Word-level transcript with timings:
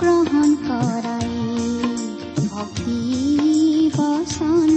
গ্ৰহণ 0.00 0.48
কৰাই 0.66 1.32
ভক্তি 2.46 3.00
বচন 3.96 4.70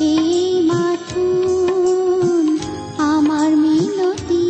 এই 0.00 0.38
মাথোন 0.70 2.46
আমাৰ 3.06 3.50
মিনতি। 3.56 4.40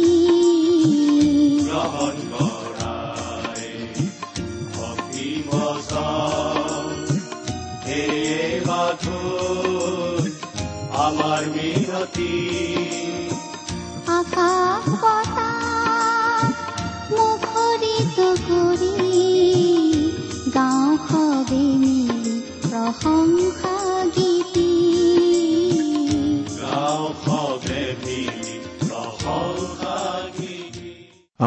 মাথো 8.66 9.18
আমাৰ 11.00 11.42
মিনতি। 11.54 12.79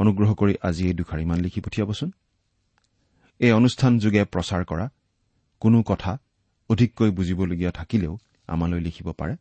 অনুগ্ৰহ 0.00 0.30
কৰি 0.40 0.54
আজি 0.68 0.82
এই 0.88 0.94
দুখাৰিমান 1.00 1.38
লিখি 1.44 1.60
পঠিয়াবচোন। 1.60 2.10
এই 3.40 3.52
অনুষ্ঠান 3.52 3.92
যোগে 3.98 4.22
প্ৰচাৰ 4.24 4.62
কৰা 4.70 4.86
কোনো 5.62 5.78
কথা 5.90 6.12
অধিককৈ 6.70 7.10
বুজিবলগীয়া 7.10 7.72
থাকিলেও 7.78 8.14
আমালৈ 8.48 8.80
লিখিব 8.80 9.08
পাৰে। 9.20 9.34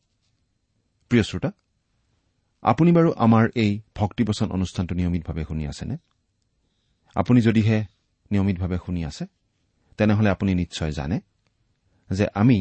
প্ৰিয় 1.11 1.23
শ্ৰোতা 1.29 1.49
আপুনি 2.63 2.91
বাৰু 2.97 3.09
আমাৰ 3.25 3.43
এই 3.63 3.71
ভক্তিবচন 3.95 4.47
অনুষ্ঠানটো 4.51 4.93
নিয়মিতভাৱে 4.95 5.43
শুনি 5.49 5.63
আছেনে? 5.67 5.95
আপুনি 7.15 7.39
যদিহে 7.41 7.77
নিয়মিতভাৱে 8.31 8.77
শুনি 8.85 9.01
আছে 9.05 9.23
তেনেহলে 9.97 10.29
আপুনি 10.29 10.51
নিশ্চয় 10.55 10.91
জানে 10.91 11.17
যে 12.09 12.25
আমি 12.33 12.57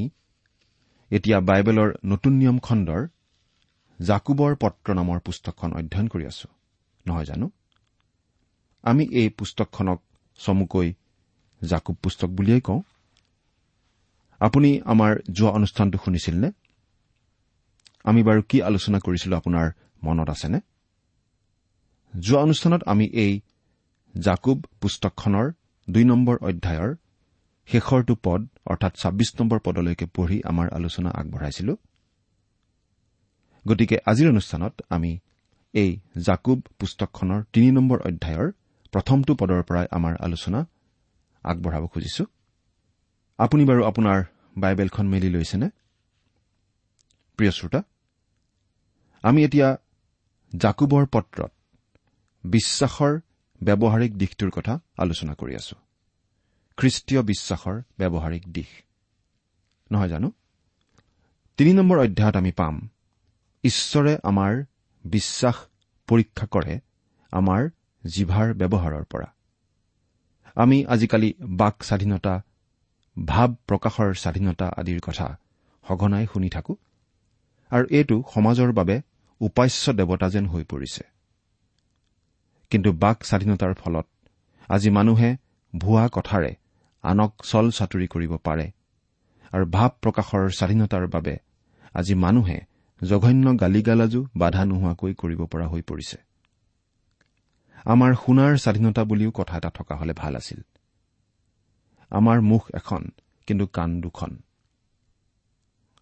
এতিয়া 1.11 1.39
বাইবেলৰ 1.41 1.89
নতুন 2.05 2.33
নিয়ম 2.33 2.59
খণ্ডৰ 2.59 3.03
জাকুবৰ 3.99 4.53
পত্ৰ 4.63 4.89
নামৰ 4.95 5.19
পুস্তকখন 5.21 5.71
অধ্যয়ন 5.73 6.07
কৰি 6.09 6.25
আছো। 6.27 6.49
নহয় 7.07 7.25
জানো? 7.25 7.47
আমি 8.86 9.04
এই 9.20 9.28
পুস্তকখনক 9.38 9.98
চমুকৈ 10.38 10.88
জাকুব 11.62 11.97
পুস্তক 12.02 12.28
বুলিয়েই 12.28 12.60
কওঁ। 12.60 12.80
আপুনি 14.41 14.70
আমাৰ 14.92 15.12
যোৱা 15.32 15.50
অনুষ্ঠানটো 15.50 15.98
শুনিছিল 16.04 16.34
নে 16.44 16.50
আমি 18.04 18.20
বাৰু 18.28 18.41
কি 18.50 18.56
আলোচনা 18.62 18.98
কৰিছিলো 19.06 19.34
আপোনাৰ 19.36 19.66
মনত 20.04 20.28
আছেনে? 20.30 20.58
যোৱা 22.14 22.41
অনুষ্ঠানত 22.42 22.82
আমি 22.92 23.06
এই 23.24 23.32
জাকুব 24.14 24.58
পুস্তকখনৰ 24.80 25.47
দুই 25.88 26.04
নম্বৰ 26.04 26.36
অধ্যায়ৰ 26.48 26.91
শেষৰটো 27.68 28.14
পদ 28.24 28.41
অৰ্থাৎ 28.66 28.92
ছাব্বিছ 28.97 29.30
নম্বৰ 29.41 29.58
পদলৈকে 29.66 30.06
পঢ়ি 30.16 30.38
আমাৰ 30.50 30.66
আলোচনা 30.78 31.10
আগবঢ়াইছিলো। 31.10 31.72
গতিকে 33.66 33.97
আজিৰ 34.06 34.26
অনুষ্ঠানত 34.30 34.74
আমি 34.91 35.12
এই 35.74 35.91
জাকুব 36.26 36.58
পুস্তকখনৰ 36.78 37.41
তিনি 37.53 37.68
নম্বৰ 37.70 37.98
অধ্যায়ৰ 38.08 38.48
প্ৰথমটো 38.92 39.34
পদৰ 39.34 39.62
পৰাই 39.62 39.86
আমাৰ 39.91 40.16
আলোচনা 40.20 40.66
আগবঢ়াব 41.42 41.86
খুজিছো। 41.86 42.24
আপুনি 43.38 43.64
বাৰু 43.64 43.84
আপোনাৰ 43.84 44.24
বাইবেলখন 44.58 45.06
মেলি 45.08 45.30
লৈছেনে? 45.30 45.70
প্ৰিয় 47.36 47.50
শ্ৰোতা 47.50 47.82
আমি 49.22 49.44
এতিয়া 49.44 49.76
জাকুবৰ 50.56 51.06
পত্ৰত 51.06 51.52
বিশ্বাসৰ 52.44 53.20
ব্যৱহাৰিক 53.62 54.16
দিশটোৰ 54.16 54.50
কথা 54.50 54.78
আলোচনা 54.98 55.34
কৰি 55.34 55.54
আছো। 55.54 55.76
খ্ৰীষ্টীয় 56.76 57.22
বিশ্বাসৰ 57.22 57.82
ব্যৱহাৰিক 57.98 58.48
দিশ। 58.48 58.82
নহয় 59.92 60.08
জানো? 60.08 60.32
তিনি 61.56 61.72
নম্বৰ 61.72 61.98
অধ্যায়ত 61.98 62.36
আমি 62.36 62.53
পাম 62.53 62.88
ঈশ্বৰে 63.64 64.18
আমাৰ 64.22 64.64
বিশ্বাস 65.04 65.54
পৰীক্ষা 66.06 66.47
কৰে 66.47 66.80
আমাৰ 67.30 67.68
জিভাৰ 68.15 68.47
ব্যৱহাৰৰ 68.55 69.05
পৰা। 69.05 69.28
আমি 70.56 70.78
আজিকালি 70.87 71.31
বাক 71.61 71.77
স্বাধীনতা 71.83 72.34
ভাৱ 73.17 73.50
প্ৰকাশৰ 73.69 74.10
স্বাধীনতা 74.15 74.66
আদিৰ 74.77 75.01
কথা 75.01 75.27
সঘনাই 75.84 76.27
শুনি 76.33 76.48
থাকো 76.48 76.72
আৰু 77.71 77.86
এইটো 77.91 78.16
সমাজৰ 78.34 78.71
বাবে 78.72 78.97
উপাস্য 79.41 79.84
দেৱতা 79.92 80.27
যেন 80.30 80.47
হৈ 80.47 80.65
পৰিছে। 80.65 81.03
কিন্তু 82.72 82.91
বাক 82.92 83.19
স্বাধীনতাৰ 83.25 83.75
ফলত 83.75 84.07
আজি 84.69 84.91
মানুহে 84.91 85.30
ভুৱা 85.75 86.04
কথাৰে 86.09 86.53
আনক 87.04 87.33
চল 87.45 87.66
চাতুৰি 87.71 88.07
কৰিব 88.07 88.33
পাৰে 88.47 88.66
আৰু 89.53 89.65
ভাৱ 89.66 89.91
প্ৰকাশৰ 90.03 90.45
স্বাধীনতাৰ 90.51 91.04
বাবে 91.07 91.34
আজি 91.95 92.15
মানুহে 92.15 92.59
জঘন্য 93.01 93.47
গালি 93.57 93.80
গালাজো 93.83 94.21
বাধা 94.36 94.63
নোহোৱাকৈ 94.65 95.13
কৰিব 95.15 95.41
পৰা 95.47 95.66
হৈ 95.66 95.83
পৰিছে। 95.83 96.19
আমাৰ 97.86 98.15
শুনাৰ 98.15 98.56
স্বাধীনতা 98.56 99.04
বুলিও 99.04 99.30
কথা 99.30 99.56
এটা 99.56 99.71
থকা 99.71 99.94
হলে 99.97 100.12
ভাল 100.12 100.36
আছিল। 100.36 100.60
আমাৰ 102.10 102.41
মুখ 102.41 102.62
এখন 102.74 103.03
কিন্তু 103.47 103.66
কাণ 103.66 104.00
দুখন। 104.00 104.30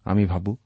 আমি 0.03 0.25
ভাবো 0.25 0.57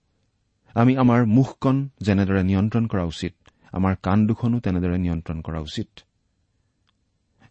আমি 0.75 0.97
আমাৰ 0.97 1.25
মুখকণ 1.25 1.89
যেনেদৰে 2.01 2.43
নিয়ন্ত্ৰণ 2.43 2.87
কৰা 2.87 3.03
উচিত 3.03 3.33
আমাৰ 3.71 3.95
কাণ 4.03 4.27
দুখনো 4.27 4.59
তেনেদৰে 4.59 4.97
নিয়ন্ত্ৰণ 4.97 5.41
কৰা 5.41 5.59
উচিত। 5.59 5.89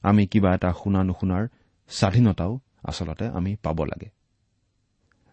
আমি 0.03 0.27
কিবা 0.27 0.55
এটা 0.55 0.73
শুনা 0.73 1.03
নুশুনাৰ 1.03 1.45
স্বাধীনতাও 1.89 2.61
আচলতে 2.83 3.27
আমি 3.29 3.57
পাব 3.63 3.85
লাগে। 3.85 4.09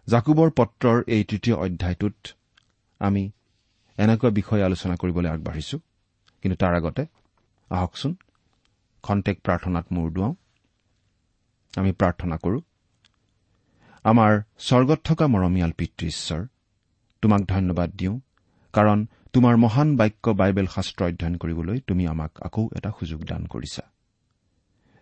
জাকুবৰ 0.08 0.50
পত্ৰৰ 0.50 1.02
এই 1.06 1.24
তৃতীয় 1.24 1.56
অধ্যায়টোত 1.56 2.16
আমি 3.00 3.30
এনেকুৱা 3.98 4.30
বিষয়ে 4.30 4.62
আলোচনা 4.62 4.94
কৰিবলৈ 4.96 5.28
আগবাঢ়িছো 5.28 5.78
কিন্তু 6.42 6.56
তাৰ 6.56 6.74
আগতে 6.74 7.06
আহকচোন 7.70 8.16
খন্তেক 9.06 9.36
প্ৰাৰ্থনাত 9.40 9.86
মূৰ 9.92 10.08
দুৱাওঁ। 10.12 10.34
আমি 11.76 11.92
প্ৰাৰ্থনা 11.92 12.36
কৰো। 12.36 12.58
আমাৰ 14.04 14.32
স্বৰ্গত 14.58 15.00
থকা 15.04 15.26
মৰমীয়াল 15.26 15.72
পিতৃ 15.78 16.06
ঈশ্বৰ 16.06 16.42
তোমাক 17.22 17.42
ধন্যবাদ 17.44 17.90
দিওঁ 17.90 18.20
কাৰণ 18.72 18.98
তোমাৰ 19.32 19.56
মহান 19.56 19.88
বাক্য 19.96 20.30
বাইবেল 20.30 20.66
শাস্ত্ৰ 20.66 21.04
অধ্যয়ন 21.04 21.34
কৰিবলৈ 21.36 21.78
তুমি 21.86 22.06
আমাক 22.06 22.32
আকৌ 22.42 22.68
এটা 22.76 22.90
সুযোগ 22.98 23.20
দান 23.24 23.42
কৰিছা। 23.46 23.82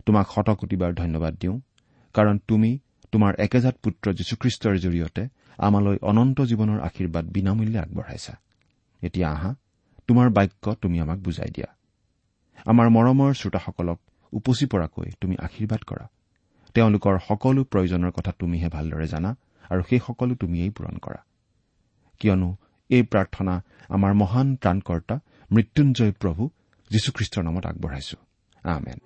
তোমাক 0.06 0.26
শতকোটিবাৰ 0.34 0.92
ধন্যবাদ 0.94 1.34
দিওঁ 1.34 1.56
কাৰণ 2.14 2.38
তুমি 2.48 2.70
তোমাৰ 3.12 3.32
একেজাত 3.38 3.76
পুত্ৰ 3.82 4.12
যীশুখ্ৰীষ্টৰ 4.12 4.74
জৰিয়তে 4.78 5.22
আমালৈ 5.58 5.96
অনন্ত 6.02 6.40
জীৱনৰ 6.40 6.80
আশীৰ্বাদ 6.80 7.24
বিনামূল্যে 7.30 7.78
আগবঢ়াইছা। 7.78 8.34
এতিয়া 9.02 9.28
আহা 9.30 9.50
তোমাৰ 10.06 10.28
বাক্য 10.30 10.74
তুমি 10.80 10.96
আমাক 11.00 11.18
বুজাই 11.18 11.50
দিয়া। 11.54 11.70
আমাৰ 12.66 12.88
মৰমৰ 12.88 13.34
শ্ৰোতাসকলক 13.34 13.98
উপচি 14.32 14.66
পৰাকৈ 14.66 15.10
তুমি 15.20 15.36
আশীৰ্বাদ 15.40 15.80
কৰা। 15.86 16.06
তেওঁলোকৰ 16.74 17.18
সকলো 17.28 17.64
প্ৰয়োজনৰ 17.64 18.10
কথা 18.10 18.32
তুমিহে 18.38 18.68
ভালদৰে 18.68 19.06
জানা 19.06 19.36
আৰু 19.70 19.82
সেই 19.82 20.00
সকলো 20.06 20.34
তুমিয়েই 20.34 20.70
পূৰণ 20.70 20.96
কৰা। 20.98 21.20
কিয়নো 22.20 22.56
এই 22.90 23.02
প্ৰাৰ্থনা 23.02 23.62
আমাৰ 23.88 24.12
মহান 24.14 24.56
ত্ৰাণকৰ্তা 24.56 25.20
মৃত্যুঞ্জয় 25.52 26.12
প্ৰভু 26.12 26.50
যীশুখ্ৰীষ্টৰ 26.90 27.42
নামত 27.44 27.66
আগবঢ়াইছো। 27.66 28.16
আমেন। 28.64 28.98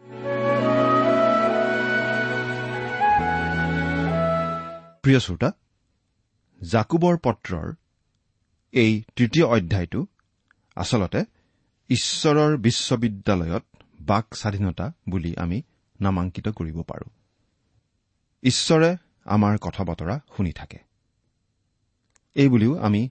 প্ৰিয় 5.02 5.20
শ্ৰোতা 5.20 5.52
জাকুবৰ 6.60 7.16
পত্ৰৰ 7.16 7.74
এই 8.72 9.02
তৃতীয় 9.16 9.46
অধ্যায়টো 9.46 10.06
আচলতে 10.76 11.24
ঈশ্বৰৰ 11.88 12.56
বিশ্ববিদ্যালয়ত 12.56 13.64
বাক 14.00 14.34
স্বাধীনতা 14.34 14.92
বুলি 15.08 15.36
আমি 15.36 15.62
নামাংকিত 16.00 16.48
কৰিব 16.48 16.82
পাৰোঁ। 16.82 17.10
ঈশ্বৰে 18.42 18.96
আমাৰ 19.24 19.58
কথা 19.58 19.84
বতৰা 19.84 20.20
শুনি 20.36 20.52
থাকে। 20.52 20.78
এইবুলিও 22.34 22.78
আমি 22.78 23.08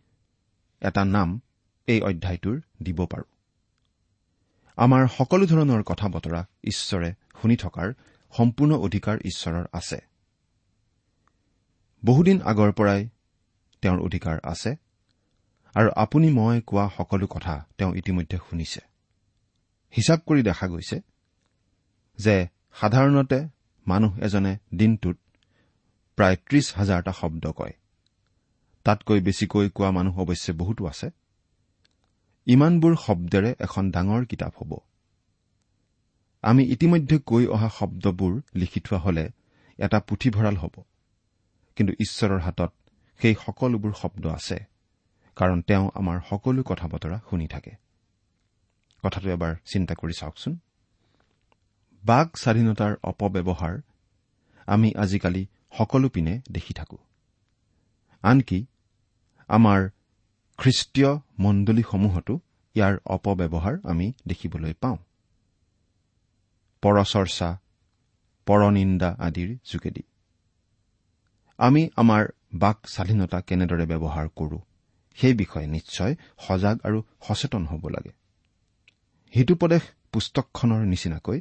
এটা 0.82 1.06
নাম 1.06 1.42
এই 1.88 2.02
অধ্যায়টোৰ 2.02 2.62
দিব 2.84 3.06
পাৰোঁ। 3.06 3.24
আমাৰ 4.76 5.08
সকলো 5.08 5.46
ধৰণৰ 5.46 5.84
কথা 5.84 6.10
বতৰা 6.10 6.46
ঈশ্বৰে 6.64 7.14
শুনি 7.42 7.58
থকাৰ 7.58 7.94
সম্পূৰ্ণ 8.38 8.76
অধিকাৰ 8.76 9.18
ঈশ্বৰৰ 9.26 9.66
আছে। 9.72 10.02
বহুদিন 12.06 12.42
আগৰ 12.42 12.72
পৰাই 12.72 13.10
তেওঁৰ 13.82 14.00
অধিকাৰ 14.00 14.40
আছে। 14.44 14.76
আৰু 15.78 15.90
আপুনি 15.96 16.30
মই 16.30 16.62
কোৱা 16.66 16.90
সকলো 16.98 17.28
কথা 17.28 17.66
তেওঁ 17.78 17.96
ইতিমধ্যে 17.96 18.38
শুনিছে। 18.50 18.82
হিচাপ 19.94 20.20
কৰি 20.28 20.42
দেখা 20.44 20.68
গৈছে 20.68 20.98
যে 22.20 22.48
সাধাৰণতে 22.80 23.48
মানুহ 23.88 24.12
এজনে 24.18 24.58
দিনটোত 24.76 25.18
প্ৰায় 26.18 26.36
ত্ৰিশ 26.36 26.74
হাজাৰটা 26.76 27.12
শব্দ 27.12 27.52
কয়। 27.52 27.74
তাতকৈ 28.86 29.20
বেছিকৈ 29.20 29.70
কোৱা 29.70 29.92
মানুহ 29.92 30.16
অৱশ্যে 30.22 30.54
বহুতো 30.54 30.88
আছে। 30.88 31.10
ইমানবোৰ 32.48 32.96
শব্দেৰে 32.96 33.56
এখন 33.60 33.92
ডাঙৰ 33.92 34.26
কিতাপ 34.26 34.54
হ'ব। 34.58 34.72
আমি 36.42 36.64
ইতিমধ্যে 36.64 37.18
কৈ 37.20 37.44
অহা 37.48 37.70
শব্দবোৰ 37.70 38.42
লিখি 38.56 38.80
থোৱা 38.80 39.00
হলে 39.00 39.30
এটা 39.78 40.00
পুথিভঁৰাল 40.00 40.56
হ'ব। 40.58 40.76
কিন্তু 41.76 41.94
ঈশ্বৰৰ 42.00 42.40
হাতত 42.40 42.72
সেই 43.20 43.36
সকলোবোৰ 43.46 43.94
শব্দ 44.02 44.28
আছে। 44.28 44.77
কাৰণ 45.38 45.62
তেওঁ 45.62 45.90
আমাৰ 45.96 46.18
সকলো 46.30 46.64
কথা 46.64 46.88
বতৰা 46.88 47.20
শুনি 47.30 47.48
থাকে। 47.48 47.72
কথাটো 49.04 49.30
এবাৰ 49.30 49.56
চিন্তা 49.66 49.94
কৰি 49.96 50.14
চাওকচোন। 50.14 50.58
বাক 52.06 52.38
স্বাধীনতাৰ 52.38 52.94
অপব্যৱহাৰ 53.04 53.82
আমি 54.66 54.94
আজিকালি 54.96 55.48
সকলো 55.78 56.10
পিনে 56.10 56.42
দেখি 56.52 56.74
থাকো। 56.74 56.98
আনকি 58.24 58.66
আমাৰ 59.48 59.90
খ্ৰীষ্টীয় 60.58 61.12
মণ্ডলীসমূহতো 61.40 62.40
ইয়াৰ 62.76 62.98
অপব্যৱহাৰ 63.06 63.76
আমি 63.84 64.14
দেখিবলৈ 64.28 64.74
পাওঁ। 64.74 64.98
পৰচৰ্চা 66.82 67.58
পৰনিন্দা 68.46 69.16
আদিৰ 69.20 69.50
যোগেদি। 69.64 70.04
আমি 71.58 71.90
আমাৰ 71.96 72.26
বাক 72.54 72.78
স্বাধীনতা 72.88 73.42
কেনেদৰে 73.42 73.86
ব্যৱহাৰ 73.86 74.28
কৰো? 74.36 74.60
সেই 75.22 75.34
বিষয়ে 75.34 75.68
নিশ্চয় 75.68 76.14
সজাগ 76.40 76.76
আৰু 76.84 77.00
সচেতন 77.28 77.64
হ'ব 77.66 77.84
লাগে। 77.88 78.12
হিতুপদেশ 79.34 79.84
পুস্তকখনৰ 80.12 80.82
নিচিনাকৈ 80.86 81.40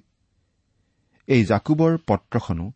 এই 1.29 1.43
জাকুবৰ 1.45 1.93
পত্ৰখনো 2.07 2.67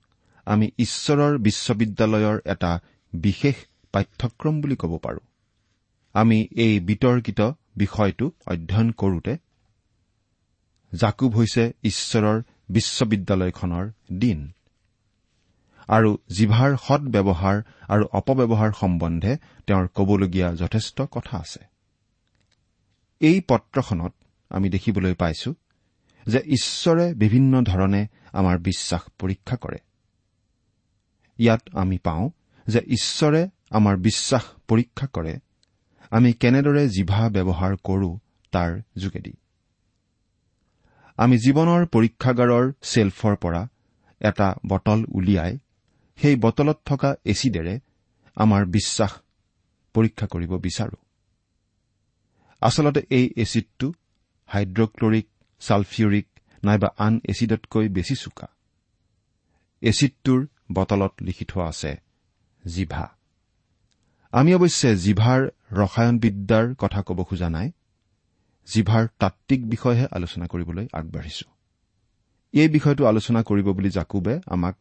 আমি 0.47 0.67
ঈশ্বৰৰ 0.79 1.39
বিশ্ববিদ্যালয়ৰ 1.39 2.39
এটা 2.45 2.73
বিশেষ 3.13 3.57
পাঠ্যক্ৰম 3.93 4.61
বুলি 4.61 4.77
ক'ব 4.77 4.93
পাৰোঁ। 4.99 5.25
আমি 6.15 6.39
এই 6.57 6.81
বিতৰ্কিত 6.81 7.41
বিষয়টো 7.77 8.27
অধ্যয়ন 8.47 8.91
কৰোতে 8.93 9.35
জাকুব 10.93 11.31
হৈছে 11.37 11.65
ঈশ্বৰৰ 11.83 12.39
বিশ্ববিদ্যালয়খনৰ 12.69 13.85
দিন। 14.19 14.39
আৰু 15.91 16.11
জিভাৰ 16.31 16.77
সৎ 16.77 17.01
ব্যৱহাৰ 17.01 17.63
আৰু 17.89 18.05
অপব্যৱহাৰ 18.13 18.71
সম্বন্ধে 18.73 19.37
তেওঁৰ 19.67 19.89
কবলগীয়া 19.95 20.49
যথেষ্ট 20.55 21.03
কথা 21.11 21.39
আছে। 21.39 21.63
এই 23.21 23.41
পত্ৰখনত 23.49 24.15
আমি 24.51 24.71
দেখিবলৈ 24.71 25.15
পাইছো 25.15 25.55
যে 26.27 26.39
ঈশ্বৰে 26.47 27.15
বিভিন্ন 27.15 27.63
ধৰণে 27.63 28.07
আমাৰ 28.33 28.59
বিশ্বাস 28.59 29.03
পৰীক্ষা 29.19 29.57
কৰে। 29.57 29.79
ইয়াত 31.39 31.63
আমি 31.75 31.99
পাওঁ 31.99 32.31
যে 32.67 32.81
ঈশ্বৰে 32.87 33.49
আমাৰ 33.71 33.97
বিশ্বাস 33.97 34.45
পৰীক্ষা 34.69 35.07
কৰে 35.07 35.35
আমি 36.11 36.33
কেনেদৰে 36.33 36.89
জিভা 36.89 37.29
ব্যৱহাৰ 37.29 37.77
কৰো 37.85 38.19
তাৰ 38.53 38.81
যোগেদি। 38.97 39.33
আমি 41.17 41.37
জীৱনৰ 41.37 41.87
পৰীক্ষাগাৰৰ 41.87 42.73
চেল্ফৰ 42.83 43.37
পৰা 43.37 43.69
এটা 44.21 44.55
বটল 44.67 45.05
উলিয়াই 45.09 45.59
সেই 46.23 46.37
বটলত 46.37 46.79
থকা 46.85 47.11
এচিডেৰে 47.25 47.75
আমাৰ 48.37 48.63
বিশ্বাস 48.67 49.13
পৰীক্ষা 49.95 50.27
কৰিব 50.27 50.53
বিচাৰো। 50.57 50.97
আচলতে 52.61 53.01
এই 53.11 53.27
এচিডটো 53.37 53.93
হাইড্ৰক্লৰিক 54.47 55.27
ছালফিউৰিক 55.61 56.27
নাইবা 56.65 56.89
আন 56.99 57.21
এচিডতকৈ 57.29 57.89
বেছি 57.89 58.15
চোকা। 58.17 58.49
এচিডটোৰ 59.83 60.47
বটলত 60.73 61.13
লিখি 61.23 61.45
থোৱা 61.45 61.67
আছে 61.69 61.93
জিভা। 62.67 63.07
আমি 64.33 64.55
অৱশ্যে 64.55 64.91
জিভাৰ 64.97 65.41
ৰসায়নবিদ্যাৰ 65.73 66.75
কথা 66.75 67.01
ক'ব 67.03 67.19
খোজা 67.25 67.49
নাই 67.51 67.69
জিভাৰ 68.69 69.05
তাত্বিক 69.19 69.61
বিষয়েহে 69.71 70.07
আলোচনা 70.11 70.47
কৰিবলৈ 70.47 70.87
আগবাঢ়িছো। 70.93 71.47
এই 72.55 72.69
বিষয়টো 72.69 73.03
আলোচনা 73.07 73.41
কৰিব 73.43 73.67
বুলি 73.73 73.91
জাকুবে 73.91 74.41
আমাক 74.47 74.77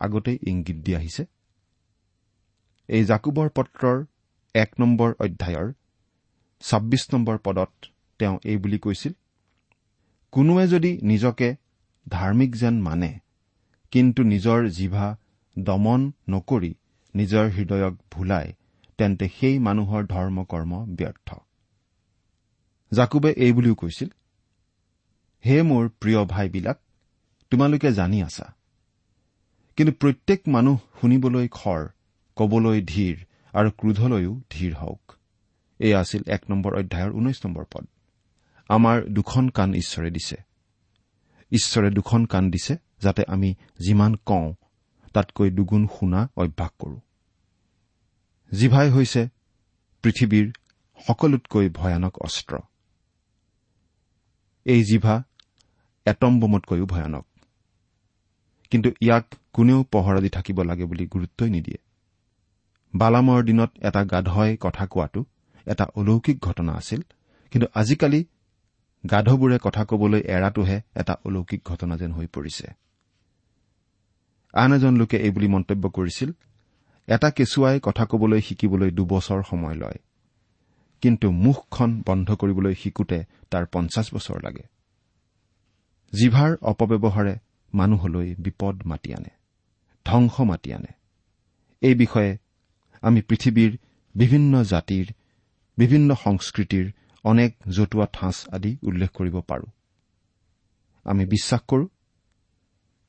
আগতেই 0.00 0.36
ইংগিত 0.50 0.78
দি 0.84 0.92
আহিছে। 0.94 1.22
এই 2.88 3.02
জাকুবৰ 3.04 3.48
পত্ৰৰ 3.56 3.98
এক 4.54 4.70
নম্বৰ 4.80 5.10
অধ্যায়ৰ 5.24 5.68
ছাব্বিছ 6.62 7.04
নম্বৰ 7.14 7.36
পদত 7.46 7.72
তেওঁ 8.20 8.36
এই 8.44 8.56
বুলি 8.62 8.78
কৈছিল 8.78 9.12
কোনোৱে 10.32 10.64
যদি 10.66 10.90
নিজকে 11.02 11.48
ধাৰ্মিক 12.06 12.50
যেন 12.56 12.74
মানে 12.82 13.10
কিন্তু 13.92 14.20
নিজৰ 14.32 14.60
জিভা 14.76 15.06
দমন 15.56 16.00
নকৰি 16.28 16.72
নিজৰ 17.14 17.44
হৃদয়ক 17.56 17.94
ভুলায় 18.10 18.50
তেন্তে 18.98 19.26
সেই 19.36 19.56
মানুহৰ 19.66 20.02
ধৰ্ম 20.06 20.36
কৰ্ম 20.44 20.72
ব্যৰ্থ। 20.98 21.28
জাকুবে 22.92 23.30
এই 23.44 23.52
বুলিও 23.52 23.74
কৈছিল 23.74 24.08
হে 25.44 25.56
মোৰ 25.62 25.84
প্ৰিয় 26.00 26.20
ভাইবিলাক 26.24 26.78
তোমালোকে 27.52 27.88
জানি 27.92 28.18
আছা 28.22 28.46
কিন্তু 29.80 29.94
প্ৰত্যেক 29.94 30.48
মানুহ 30.48 30.78
শুনিবলৈ 31.00 31.48
খৰ 31.48 31.88
কবলৈ 32.36 32.82
ধীৰ 32.82 33.24
আৰু 33.52 33.70
ক্ৰোধলৈও 33.70 34.40
ধীৰ 34.50 34.74
হওক। 34.74 35.12
এয়া 35.78 36.00
আছিল 36.00 36.22
এক 36.26 36.50
নম্বৰ 36.50 36.78
অধ্যায়ৰ 36.78 37.12
ঊনৈশ 37.12 37.46
নম্বৰ 37.46 37.64
পদ। 37.72 37.86
আমাৰ 38.68 39.02
দুখন 39.02 39.48
কাণ 39.48 39.74
ঈশ্বৰে 39.74 40.10
দিছে। 40.10 40.36
ঈশ্বৰে 41.50 41.90
দুখন 41.90 42.26
কাণ 42.26 42.50
দিছে 42.50 42.76
যাতে 43.02 43.24
আমি 43.28 43.54
যিমান 43.78 44.14
কওঁ 44.14 44.54
তাতকৈ 45.12 45.50
দুগুণ 45.50 45.86
শুনা 45.86 46.28
অভ্যাস 46.36 46.70
কৰো। 46.78 47.00
জিভাই 48.54 48.90
হৈছে 48.90 49.28
পৃথিৱীৰ 50.02 50.52
সকলোতকৈ 51.06 51.68
ভয়ানক 51.68 52.18
অস্ত্ৰ। 52.18 52.58
এই 54.64 54.84
জিভা 54.84 55.22
এটম 56.06 56.40
বোমতকৈও 56.40 56.86
ভয়ানক। 56.86 57.29
কিন্তু 58.72 58.88
ইয়াক 59.00 59.26
কোনেও 59.52 59.80
পহৰা 59.92 60.20
দি 60.20 60.30
থাকিব 60.36 60.58
লাগে 60.62 60.84
বুলি 60.84 61.04
গুৰুত্বই 61.06 61.50
নিদিয়ে। 61.50 61.80
বালামৰ 62.94 63.40
দিনত 63.44 63.70
এটা 63.88 64.02
গাধই 64.04 64.52
কথা 64.60 64.84
কোৱাটো 64.86 65.20
এটা 65.66 65.84
অলৌকিক 65.98 66.36
ঘটনা 66.40 66.72
আছিল 66.72 67.00
কিন্তু 67.52 67.66
আজিকালি 67.74 68.20
গাধবোৰে 69.04 69.58
কথা 69.58 69.82
কবলৈ 69.84 70.20
এৰাটোহে 70.34 70.76
এটা 70.94 71.14
অলৌকিক 71.24 71.60
ঘটনা 71.64 71.94
যেন 71.96 72.10
হৈ 72.12 72.26
পৰিছে। 72.26 72.66
আন 74.54 74.70
এজন 74.72 74.94
লোকে 74.96 75.16
এইবুলি 75.16 75.48
মন্তব্য 75.48 75.84
কৰিছিল 75.88 76.30
এটা 77.08 77.28
কেঁচুৱাই 77.30 77.76
কথা 77.82 78.04
কবলৈ 78.04 78.40
শিকিবলৈ 78.40 78.90
দুবছৰ 78.90 79.40
সময় 79.50 79.76
লয় 79.82 79.98
কিন্তু 81.02 81.26
মুখখন 81.44 81.90
বন্ধ 82.06 82.28
কৰিবলৈ 82.40 82.74
শিকোতে 82.74 83.18
তাৰ 83.50 83.64
পঞ্চাছ 83.72 84.06
বছৰ 84.14 84.38
লাগে। 84.44 84.64
জিভাৰ 86.12 86.50
অপব্যৱহাৰে 86.62 87.34
মানুহলৈ 87.72 88.28
বিপদ 88.38 88.76
মাতি 88.86 89.10
আনে 89.14 89.32
ধ্বংস 90.06 90.34
মাতি 90.40 90.70
আনে। 90.74 90.92
এই 91.82 91.94
বিষয়ে 91.94 92.32
আমি 93.02 93.20
পৃথিৱীৰ 93.22 93.72
বিভিন্ন 94.14 94.52
জাতিৰ 94.62 95.06
বিভিন্ন 95.78 96.14
সংস্কৃতিৰ 96.14 96.86
অনেক 97.24 97.50
জতুৱা 97.68 98.06
ঠাঁচ 98.12 98.36
আদি 98.52 98.72
উল্লেখ 98.82 99.10
কৰিব 99.10 99.36
পাৰো। 99.40 99.66
আমি 101.06 101.24
বিশ্বাস 101.26 101.62
কৰো 101.68 101.84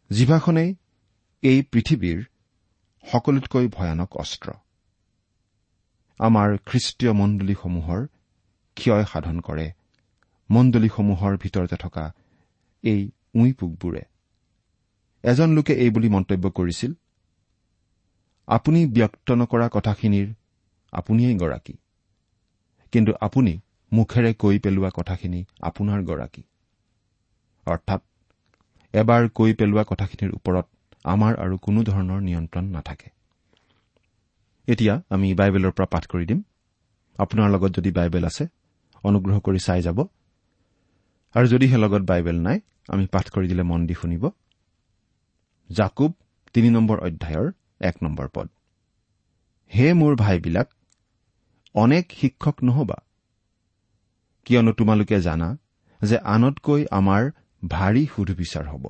জিভাখনেই 0.10 0.70
এই 1.44 1.60
পৃথিৱীৰ 1.72 2.20
সকলোতকৈ 3.06 3.66
ভয়ানক 3.68 4.12
অস্ত্ৰ। 4.18 4.50
আমাৰ 6.20 6.50
খ্ৰীষ্টীয় 6.68 7.14
মণ্ডলীসমূহৰ 7.14 8.02
ক্ষয় 8.78 9.06
সাধন 9.06 9.38
কৰে 9.40 9.68
মণ্ডলীসমূহৰ 10.50 11.34
ভিতৰতে 11.38 11.76
থকা 11.76 12.06
এই 12.84 13.02
উই 13.34 13.50
পোকবোৰে 13.54 14.04
এজন 15.24 15.50
লোকে 15.52 15.74
এই 15.74 15.90
বুলি 15.90 16.10
মন্তব্য 16.10 16.50
কৰিছিল 16.50 16.94
আপুনি 18.48 18.86
ব্যক্ত 18.86 19.32
নকৰা 19.32 19.68
কথাখিনিৰ 19.70 20.28
আপুনিয়েই 20.92 21.36
গৰাকী। 21.36 21.74
কিন্তু 22.92 23.12
আপুনি 23.22 23.60
মুখেৰে 23.92 24.34
কৈ 24.34 24.60
পেলোৱা 24.60 24.90
কথাখিনি 24.90 25.46
আপোনাৰ 25.62 26.04
গৰাকী। 26.04 26.44
অৰ্থাৎ 27.66 28.02
এবাৰ 28.94 29.30
কৈ 29.30 29.54
পেলোৱা 29.54 29.84
কথাখিনিৰ 29.84 30.32
ওপৰত 30.32 30.66
আমাৰ 31.04 31.34
আৰু 31.36 31.58
কোনো 31.58 31.84
ধৰণৰ 31.84 32.22
নিয়ন্ত্ৰণ 32.22 32.66
নাথাকে। 32.66 33.10
এতিয়া 34.68 35.02
আমি 35.10 35.34
বাইবেলৰ 35.34 35.72
পৰা 35.72 35.86
পাঠ 35.86 36.08
কৰি 36.08 36.26
দিম। 36.26 36.42
আপোনাৰ 37.20 37.50
লগত 37.50 37.72
যদি 37.76 37.92
বাইবেল 37.92 38.26
আছে 38.26 38.48
অনুগ্ৰহ 39.04 39.40
কৰি 39.40 39.60
চাই 39.60 39.82
যাব। 39.82 40.08
আৰু 41.36 41.48
যদিহে 41.48 41.78
লগত 41.78 42.02
বাইবেল 42.02 42.38
নাই 42.42 42.60
আমি 42.88 43.06
পাঠ 43.08 43.26
কৰি 43.30 43.48
দিলে 43.48 43.64
মন 43.64 43.88
দি 43.88 43.94
শুনিব। 43.94 44.30
জাকুব 45.72 46.14
তিনি 46.54 46.70
নম্বৰ 46.70 47.00
অধ্যায়ৰ 47.00 47.52
এক 47.80 47.96
নম্বৰ 48.04 48.28
পদ। 48.34 48.50
হে 49.76 49.94
মোৰ 49.94 50.16
ভাইবিলাক 50.16 50.72
অনেক 51.76 52.12
শিক্ষক 52.12 52.64
নহবা। 52.64 52.96
কিয়নো 54.46 54.72
তোমালোকে 54.72 55.22
জানা 55.22 55.58
যে 56.02 56.18
আনতকৈ 56.18 56.86
আমাৰ 56.92 57.32
ভাৰী 57.68 58.08
সুধবিচাৰ 58.16 58.66
হ'ব। 58.68 58.90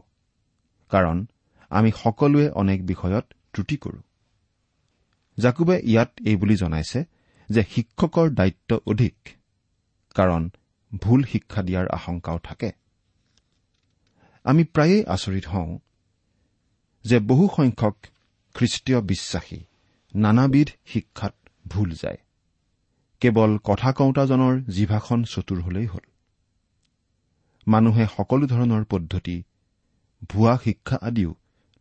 কাৰণ 0.89 1.25
আমি 1.69 1.91
সকলোৱে 1.91 2.49
অনেক 2.49 2.85
বিষয়ত 2.85 3.25
ত্ৰুটি 3.53 3.77
কৰোঁ। 3.77 4.01
জাকুবে 5.37 5.81
ইয়াত 5.83 6.11
এইবুলি 6.25 6.55
জনাইছে 6.55 7.03
যে 7.49 7.63
শিক্ষকৰ 7.69 8.29
দায়িত্ব 8.29 8.79
অধিক 8.87 9.15
কাৰণ 10.15 10.49
ভুল 11.01 11.23
শিক্ষা 11.23 11.63
দিয়াৰ 11.63 11.87
আশংকাও 11.87 12.39
থাকে। 12.39 12.71
আমি 14.43 14.63
প্ৰায়েই 14.63 15.05
আচৰিত 15.05 15.47
হওঁ 15.47 15.79
যে 17.05 17.19
বহু 17.19 17.49
সংখ্যক 17.57 17.95
খ্ৰীষ্টীয় 18.55 19.01
বিশ্বাসী 19.01 19.59
নানাবিধ 20.15 20.69
শিক্ষাত 20.85 21.35
ভুল 21.67 21.91
যায়। 21.91 22.17
কেৱল 23.21 23.57
কথা 23.63 23.91
কওঁতাজনৰ 23.91 24.61
জিভাখন 24.71 25.23
চতুৰ 25.23 25.61
হলেই 25.61 25.85
হ'ল। 25.85 26.05
মানুহে 27.67 28.05
সকলো 28.17 28.47
ধৰণৰ 28.47 28.83
পদ্ধতি 28.89 29.43
ভুৱা 30.29 30.57
শিক্ষা 30.57 30.97
আদিও 31.01 31.35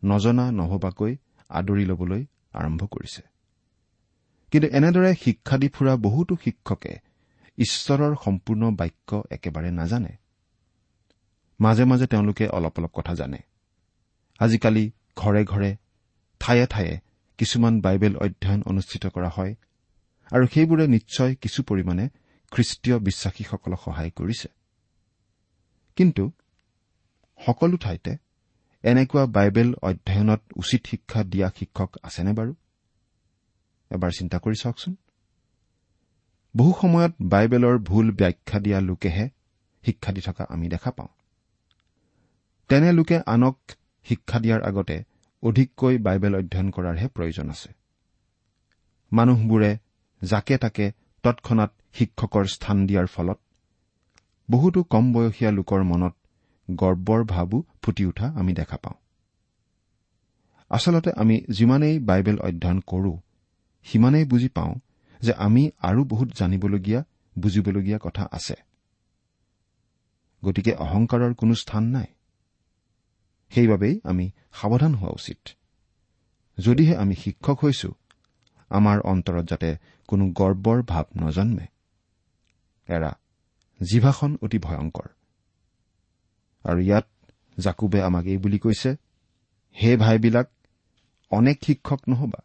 নজনা 0.04 0.50
নভবাকৈ 0.50 1.16
আদৰি 1.48 1.84
ল'বলৈ 1.84 2.24
আৰম্ভ 2.52 2.86
কৰিছে। 2.86 3.22
কিন্তু 4.50 4.68
এনেদৰে 4.68 5.14
শিক্ষা 5.14 5.58
দি 5.58 5.68
ফুৰা 5.68 5.96
বহুতো 5.96 6.36
শিক্ষকে 6.44 6.98
ঈশ্বৰৰ 7.58 8.14
সম্পূৰ্ণ 8.24 8.70
বাক্য 8.70 9.22
একেবাৰে 9.30 9.70
নাজানে। 9.70 10.16
মাজে 11.60 11.84
মাজে 11.84 12.06
তেওঁলোকে 12.06 12.48
অলপ 12.48 12.78
অলপ 12.78 12.90
কথা 12.94 13.14
জানে। 13.14 13.38
আজিকালি 14.38 14.90
ঘৰে 15.22 15.42
ঘৰে 15.44 15.70
ঠায়ে 16.40 16.66
ঠায়ে 16.66 16.94
কিছুমান 17.38 17.74
বাইবেল 17.80 18.14
অধ্যয়ন 18.16 18.60
অনুষ্ঠিত 18.66 19.04
কৰা 19.06 19.30
হয় 19.36 19.52
আৰু 20.30 20.44
সেইবোৰে 20.46 20.84
নিশ্চয় 20.86 21.32
কিছু 21.34 21.60
পৰিমাণে 21.62 22.04
খ্ৰীষ্টীয় 22.52 22.96
বিশ্বাসীসকলক 22.98 23.80
সহায় 23.84 24.12
কৰিছে। 24.16 24.48
কিন্তু 25.98 26.24
সকলো 27.40 27.76
ঠাইতে 27.76 28.12
এনেকুৱা 28.84 29.22
বাইবেল 29.26 29.68
অধ্যয়নত 29.82 30.42
উচিত 30.56 30.80
শিক্ষা 30.86 31.20
দিয়া 31.24 31.48
শিক্ষক 31.58 31.90
আছেনে 32.02 32.32
বাৰু? 32.32 32.52
এবাৰ 33.90 34.10
চিন্তা 34.18 34.36
কৰি 34.38 34.56
চাওকচোন। 34.62 34.92
বহু 36.54 36.72
সময়ত 36.80 37.12
বাইবেলৰ 37.22 37.76
ভুল 37.78 38.06
ব্যাখ্যা 38.10 38.58
দিয়া 38.60 38.78
লোকেহে 38.80 39.24
শিক্ষা 39.84 40.10
দি 40.12 40.20
থকা 40.20 40.42
আমি 40.48 40.66
দেখা 40.68 40.90
পাওঁ। 40.90 41.10
তেনে 42.70 42.90
লোকে 42.92 43.16
আনক 43.26 43.56
শিক্ষা 44.06 44.38
দিয়াৰ 44.38 44.62
আগতে 44.62 44.96
অধিককৈ 45.42 45.98
বাইবেল 45.98 46.34
অধ্যয়ন 46.36 46.70
কৰাৰহে 46.70 47.08
প্ৰয়োজন 47.08 47.50
আছে। 47.50 47.74
মানুহবোৰে 49.12 49.78
যাকে 50.22 50.58
তাকে 50.58 50.92
তৎক্ষণাত 51.22 51.70
শিক্ষকৰ 51.94 52.44
স্থান 52.44 52.86
দিয়াৰ 52.86 53.06
ফলত 53.06 53.38
বহুতো 54.50 54.82
কম 54.82 55.12
বয়সীয়া 55.12 55.50
লোকৰ 55.50 55.82
মনত 55.82 56.14
গৰ্বৰ 56.70 57.24
ভাৱো 57.24 57.62
ফুটি 57.82 58.04
উঠা 58.04 58.26
আমি 58.26 58.52
দেখা 58.54 58.76
পাওঁ। 58.76 58.94
আচলতে 60.68 61.10
আমি 61.16 61.44
যিমানেই 61.50 61.98
বাইবেল 61.98 62.38
অধ্যয়ন 62.38 62.80
কৰো 62.80 63.18
সিমানেই 63.84 64.24
বুজি 64.24 64.48
পাওঁ 64.48 64.74
যে 65.20 65.32
আমি 65.32 65.70
আৰু 65.78 66.04
বহুত 66.04 66.28
জানিবলগীয়া 66.32 67.04
বুজিবলগীয়া 67.38 67.98
কথা 68.02 68.28
আছে। 68.32 68.54
গতিকে 70.44 70.72
অহংকাৰৰ 70.74 71.34
কোনো 71.34 71.54
স্থান 71.54 71.84
নাই। 71.84 72.06
সেইবাবেই 73.50 74.00
আমি 74.04 74.30
সাৱধান 74.52 74.94
হোৱা 74.94 75.10
উচিত। 75.10 75.40
যদিহে 76.58 76.96
আমি 76.96 77.14
শিক্ষক 77.14 77.58
হৈছো 77.64 77.90
আমাৰ 78.70 79.00
অন্তৰত 79.00 79.44
যাতে 79.46 79.70
কোনো 80.08 80.24
গৰ্বৰ 80.30 80.82
ভাৱ 80.82 81.04
নজন্মে। 81.16 81.66
এৰা 82.88 83.10
জিভাখন 83.80 84.36
অতি 84.42 84.58
ভয়ংকৰ। 84.58 85.08
আৰু 86.64 86.80
ইয়াত 86.80 87.06
জাকুবে 87.58 88.02
আমাক 88.02 88.24
এই 88.26 88.36
বুলি 88.36 88.58
কৈছে 88.58 88.90
হে 89.76 89.96
ভাইবিলাক 89.96 90.48
অনেক 91.30 91.56
শিক্ষক 91.64 92.00
নহবা। 92.08 92.40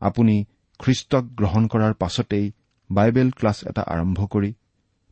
আপুনি 0.00 0.44
খ্ৰীষ্টক 0.80 1.24
গ্ৰহণ 1.24 1.66
কৰাৰ 1.66 1.94
পাছতেই 1.94 2.52
বাইবেল 2.90 3.30
ক্লাছ 3.30 3.58
এটা 3.66 3.82
আৰম্ভ 3.82 4.18
কৰি 4.26 4.50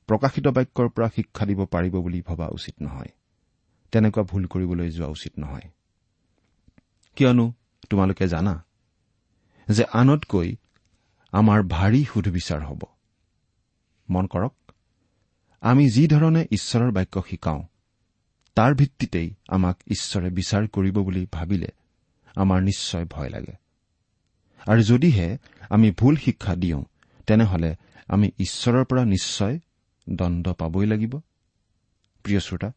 প্ৰকাশিত 0.09 0.47
বাক্যৰ 0.49 0.89
পৰা 0.89 1.09
শিক্ষা 1.17 1.47
দিব 1.47 1.65
পাৰিব 1.65 1.95
বুলি 1.97 2.21
ভবা 2.27 2.47
উচিত 2.49 2.75
নহয়। 2.83 3.18
তেনেকুৱা 3.93 4.23
ভুল 4.23 4.45
কৰিবলৈ 4.47 4.91
যোৱা 4.91 5.09
উচিত 5.09 5.33
নহয়। 5.39 5.67
কিয়নো 7.17 7.53
তোমালোকে 7.91 8.29
জানা 8.29 8.65
যে 9.69 9.85
আনতকৈ 9.93 10.57
আমাৰ 11.33 11.63
ভাৰী 11.63 12.05
সুধবিচাৰ 12.05 12.61
হ'ব। 12.65 12.83
মন 14.11 14.27
কৰক 14.27 14.55
আমি 15.61 15.85
যিধৰণে 15.91 16.47
ঈশ্বৰৰ 16.51 16.91
বাক্য 16.91 17.23
শিকাওঁ 17.31 17.63
তাৰ 18.57 18.75
ভিত্তিতেই 18.75 19.29
আমাক 19.49 19.77
ঈশ্বৰে 19.87 20.29
বিচাৰ 20.31 20.67
কৰিব 20.67 20.97
বুলি 20.99 21.27
ভাবিলে 21.33 21.71
আমাৰ 22.37 22.63
নিশ্চয় 22.63 23.05
ভয় 23.05 23.29
লাগে। 23.29 23.55
আৰু 24.67 24.83
যদিহে 24.83 25.39
আমি 25.71 25.91
ভুল 25.91 26.17
শিক্ষা 26.17 26.55
দিওঁ 26.55 26.83
তেনেহলে 27.27 27.71
আমি 28.09 28.31
ঈশ্বৰৰ 28.39 28.85
পৰা 28.85 29.05
নিশ্চয় 29.05 29.59
দণ্ড 30.09 30.53
পাবই 30.53 30.87
লাগিব। 30.87 31.13
প্ৰিয় 32.25 32.41
শ্ৰোতা 32.41 32.73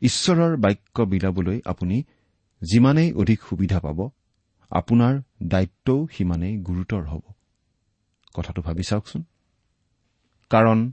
ঈশ্বৰৰ 0.00 0.56
বাক্য 0.56 1.02
বিলাবলৈ 1.02 1.60
আপুনি 1.64 2.02
যিমানেই 2.62 3.12
অধিক 3.12 3.42
সুবিধা 3.42 3.80
পাব 3.80 4.08
আপোনাৰ 4.70 5.22
দায়িত্বও 5.42 6.08
সিমানেই 6.12 6.56
গুৰুতৰ 6.56 7.02
হ'ব। 7.02 7.20
কথাটো 8.34 8.62
ভাবি 8.62 8.82
চাওকচোন। 8.82 9.24
কাৰণ 10.50 10.92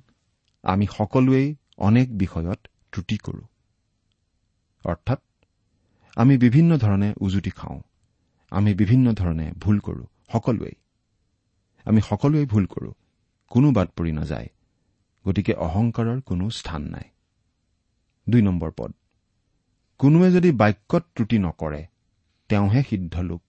আমি 0.64 0.88
সকলোৱেই 0.98 1.56
অনেক 1.78 2.18
বিষয়ত 2.18 2.68
ত্ৰুটি 2.92 3.18
কৰো। 3.18 3.42
অৰ্থাৎ 4.84 5.22
আমি 6.16 6.38
বিভিন্ন 6.38 6.78
ধৰণে 6.78 7.14
উজুতি 7.22 7.50
খাওঁ। 7.50 7.82
আমি 8.52 8.74
বিভিন্ন 8.74 9.14
ধৰণে 9.14 9.52
ভুল 9.52 9.80
কৰো 9.80 10.06
সকলোৱেই। 10.34 10.76
আমি 11.86 12.02
সকলোৱেই 12.02 12.46
ভুল 12.46 12.66
কৰো 12.66 12.94
কোনো 13.50 13.72
বাদ 13.72 13.88
পৰি 13.88 14.12
নাযায়। 14.12 14.50
গতিকে 15.26 15.54
অহংকাৰৰ 15.54 16.22
কোনো 16.22 16.50
স্থান 16.50 16.82
নাই। 16.82 17.15
দুই 18.30 18.42
নম্বৰ 18.42 18.72
পদ। 18.72 18.92
কোনোৱে 20.00 20.32
যদি 20.32 20.52
বাক্যত 20.52 21.04
ত্ৰুটি 21.16 21.38
নকৰে 21.38 21.88
তেওঁহে 22.50 22.84
সিদ্ধ 22.90 23.20
লোক। 23.20 23.44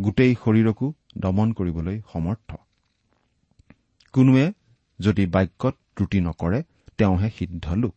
গোটেই 0.00 0.34
শৰীৰকো 0.44 0.92
দমন 1.18 1.52
কৰিবলৈ 1.52 2.02
সমৰ্থ। 2.12 2.56
কোনোৱে 4.12 4.52
যদি 5.00 5.26
বাক্যত 5.26 5.74
ত্ৰুটি 5.96 6.20
নকৰে 6.20 6.62
তেওঁহে 6.98 7.30
সিদ্ধ 7.30 7.72
লোক। 7.72 7.96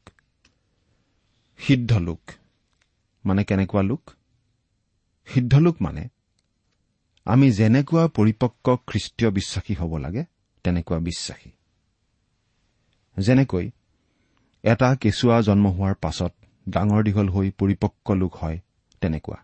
সিদ্ধ 1.57 1.97
লোক 1.97 2.21
মানে 3.25 3.43
কেনেকুৱা 3.43 3.81
লোক? 3.81 4.11
সিদ্ধ 5.27 5.55
লোক 5.55 5.75
মানে 5.81 6.09
আমি 7.25 7.51
যেনেকুৱা 7.51 8.07
পৰিপক্ক 8.07 8.75
খ্ৰীষ্টীয় 8.87 9.31
বিশ্বাসী 9.31 9.73
হ'ব 9.73 9.97
লাগে 9.97 10.23
তেনেকুৱা 10.63 10.99
বিশ্বাসী। 10.99 11.51
যেনেকৈ 13.17 13.71
এটা 14.65 14.95
কেঁচুৱা 15.01 15.41
জন্ম 15.41 15.65
হোৱাৰ 15.67 15.95
পাছত 15.95 16.31
ডাঙৰ 16.69 17.03
দীঘল 17.03 17.27
হৈ 17.29 17.51
পৰিপক্ক 17.51 18.11
লোক 18.11 18.33
হয় 18.35 18.57
তেনেকুৱা। 19.01 19.37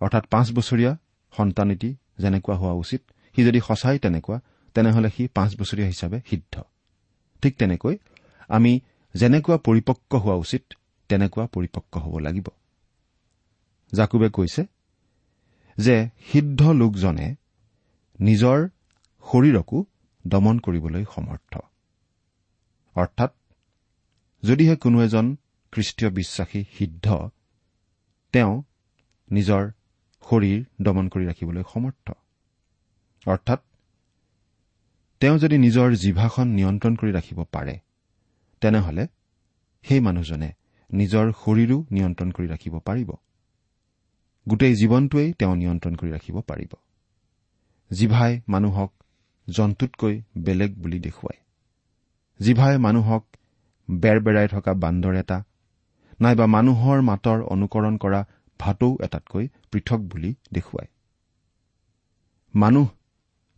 অৰ্থাৎ 0.00 0.24
পাঁচ 0.26 0.46
বছৰীয়া 0.52 0.92
সন্তান 1.36 1.70
এটি 1.70 1.90
যেনেকুৱা 2.18 2.56
হোৱা 2.56 2.72
উচিত 2.72 3.02
সি 3.36 3.40
যদি 3.44 3.60
সঁচাই 3.60 3.98
তেনেকুৱা 3.98 4.40
তেনেহলে 4.74 5.08
সি 5.10 5.28
পাঁচ 5.28 5.50
বছৰীয়া 5.60 5.88
হিচাপে 5.88 6.18
সিদ্ধ। 6.30 6.54
ঠিক 7.42 7.52
তেনেকৈ 7.58 7.94
আমি 8.48 8.80
যেনেকুৱা 9.14 9.56
পৰিপক্ক 9.56 10.12
হোৱা 10.14 10.34
উচিত 10.34 10.62
তেনেকুৱা 11.08 11.44
পৰিপক্ক 11.46 11.92
হ'ব 11.98 12.14
লাগিব। 12.18 12.48
জাকুবে 13.92 14.28
কৈছে 14.28 14.62
যে 15.76 15.96
সিদ্ধ 16.32 16.60
লোকজনে 16.70 17.28
নিজৰ 18.20 18.58
শৰীৰকো 19.26 19.78
দমন 20.26 20.56
কৰিবলৈ 20.58 21.04
সমৰ্থ। 21.14 21.52
অৰ্থাৎ 22.96 23.30
যদিহে 24.42 24.76
কোনো 24.76 25.02
এজন 25.02 25.26
খ্ৰীষ্টীয় 25.72 26.10
বিশ্বাসী 26.10 26.64
সিদ্ধ 26.78 27.06
তেওঁ 28.32 28.62
নিজৰ 29.30 29.62
শৰীৰ 30.26 30.60
দমন 30.82 31.06
কৰি 31.08 31.24
ৰাখিবলৈ 31.26 31.62
সমৰ্থ। 31.72 32.06
অৰ্থাৎ 33.26 33.60
তেওঁ 35.20 35.36
যদি 35.38 35.56
নিজৰ 35.58 35.88
জিভাখন 35.94 36.46
নিয়ন্ত্ৰণ 36.48 36.94
কৰি 36.96 37.12
ৰাখিব 37.12 37.38
পাৰে 37.52 37.74
তেনেহলে 38.60 39.06
সেই 39.84 40.00
মানুহজনে 40.00 40.50
নিজৰ 40.90 41.26
শৰীৰো 41.32 41.78
নিয়ন্ত্ৰণ 41.90 42.30
কৰি 42.30 42.48
ৰাখিব 42.48 42.74
পাৰিব। 42.78 43.10
গোটেই 44.48 44.74
জীৱনটোৱেই 44.74 45.32
তেওঁ 45.32 45.54
নিয়ন্ত্ৰণ 45.56 45.94
কৰি 45.94 46.10
ৰাখিব 46.10 46.36
পাৰিব। 46.40 46.72
জিভাই 47.90 48.40
মানুহক 48.48 48.90
জন্তুতকৈ 49.48 50.14
বেলেগ 50.38 50.70
বুলি 50.74 50.98
দেখুৱায়। 51.00 51.40
জিভাই 52.40 52.78
মানুহক 52.78 53.24
বেৰ 53.88 54.20
বেৰাই 54.20 54.48
থকা 54.48 54.72
বান্দৰ 54.74 55.14
এটা 55.14 55.38
নাইবা 56.20 56.46
মানুহৰ 56.46 57.02
মাতৰ 57.02 57.42
অনুকৰণ 57.42 57.96
কৰা 57.96 58.20
ভাটৌ 58.60 58.96
এটাতকৈ 59.00 59.48
পৃথক 59.72 60.00
বুলি 60.00 60.34
দেখুৱায়। 60.52 60.88
মানুহ 62.54 62.86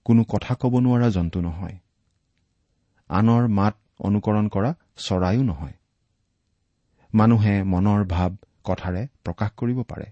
কোনো 0.05 0.25
কথা 0.25 0.55
ক'ব 0.55 0.79
নোৱাৰা 0.79 1.09
জন্তু 1.09 1.41
নহয়। 1.41 1.77
আনৰ 3.11 3.49
মাত 3.49 3.75
অনুকৰণ 3.99 4.49
কৰা 4.49 4.75
চৰাইও 4.97 5.43
নহয়। 5.43 5.73
মানুহে 7.15 7.63
মনৰ 7.63 8.05
ভাৱ 8.05 8.33
কথাৰে 8.65 9.09
প্ৰকাশ 9.25 9.51
কৰিব 9.57 9.83
পাৰে। 9.83 10.09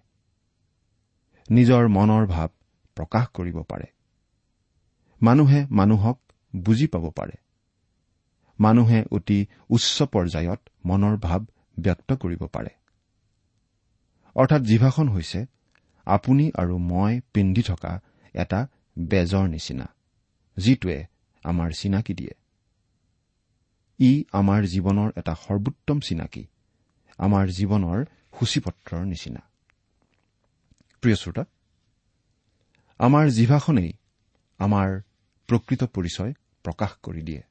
নিজৰ 1.50 1.88
মনৰ 1.88 2.26
ভাৱ 2.26 2.48
প্ৰকাশ 2.96 3.26
কৰিব 3.34 3.62
পাৰে। 3.62 3.86
মানুহে 5.22 5.66
মানুহক 5.70 6.18
বুজি 6.54 6.86
পাব 6.86 7.10
পাৰে। 7.10 7.36
মানুহে 8.58 9.00
অতি 9.10 9.38
উচ্চ 9.70 9.96
পৰ্যায়ত 10.02 10.60
মনৰ 10.84 11.14
ভাৱ 11.16 11.42
ব্যক্ত 11.80 12.08
কৰিব 12.12 12.42
পাৰে। 12.46 12.72
অৰ্থাৎ 14.36 14.62
জিভাখন 14.62 15.08
হৈছে 15.08 15.40
আপুনি 16.06 16.44
আৰু 16.50 16.74
মই 16.78 17.20
পিন্ধি 17.34 17.62
থকা 17.62 17.92
এটা 18.34 18.60
বেজৰ 18.98 19.46
নিচিনা 19.48 19.86
যিটোৱে 20.56 20.98
আমাৰ 21.44 21.68
চিনাকি 21.72 22.14
দিয়ে। 22.14 22.34
ই 24.00 24.12
আমাৰ 24.32 24.60
জীৱনৰ 24.64 25.08
এটা 25.16 25.34
সৰ্বোত্তম 25.34 25.98
চিনাকি 26.00 26.44
আমাৰ 27.18 27.44
জীৱনৰ 27.48 27.98
সূচীপত্ৰৰ 28.38 29.04
নিচিনা। 29.04 29.42
প্ৰিয় 31.02 31.16
শ্ৰোতা 31.16 31.44
আমাৰ 33.00 33.24
জিভাখনেই 33.28 33.92
আমাৰ 34.60 34.88
প্ৰকৃত 35.48 35.82
পৰিচয় 35.84 36.32
প্ৰকাশ 36.64 36.92
কৰি 37.02 37.22
দিয়ে। 37.22 37.42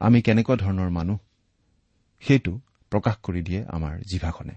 আমি 0.00 0.22
কেনেকুৱা 0.22 0.56
ধৰণৰ 0.56 0.90
মানুহ? 0.90 1.18
সেইটো 2.22 2.52
প্ৰকাশ 2.92 3.16
কৰি 3.22 3.42
দিয়ে 3.42 3.60
আমাৰ 3.64 3.94
জিভাখনে। 4.00 4.54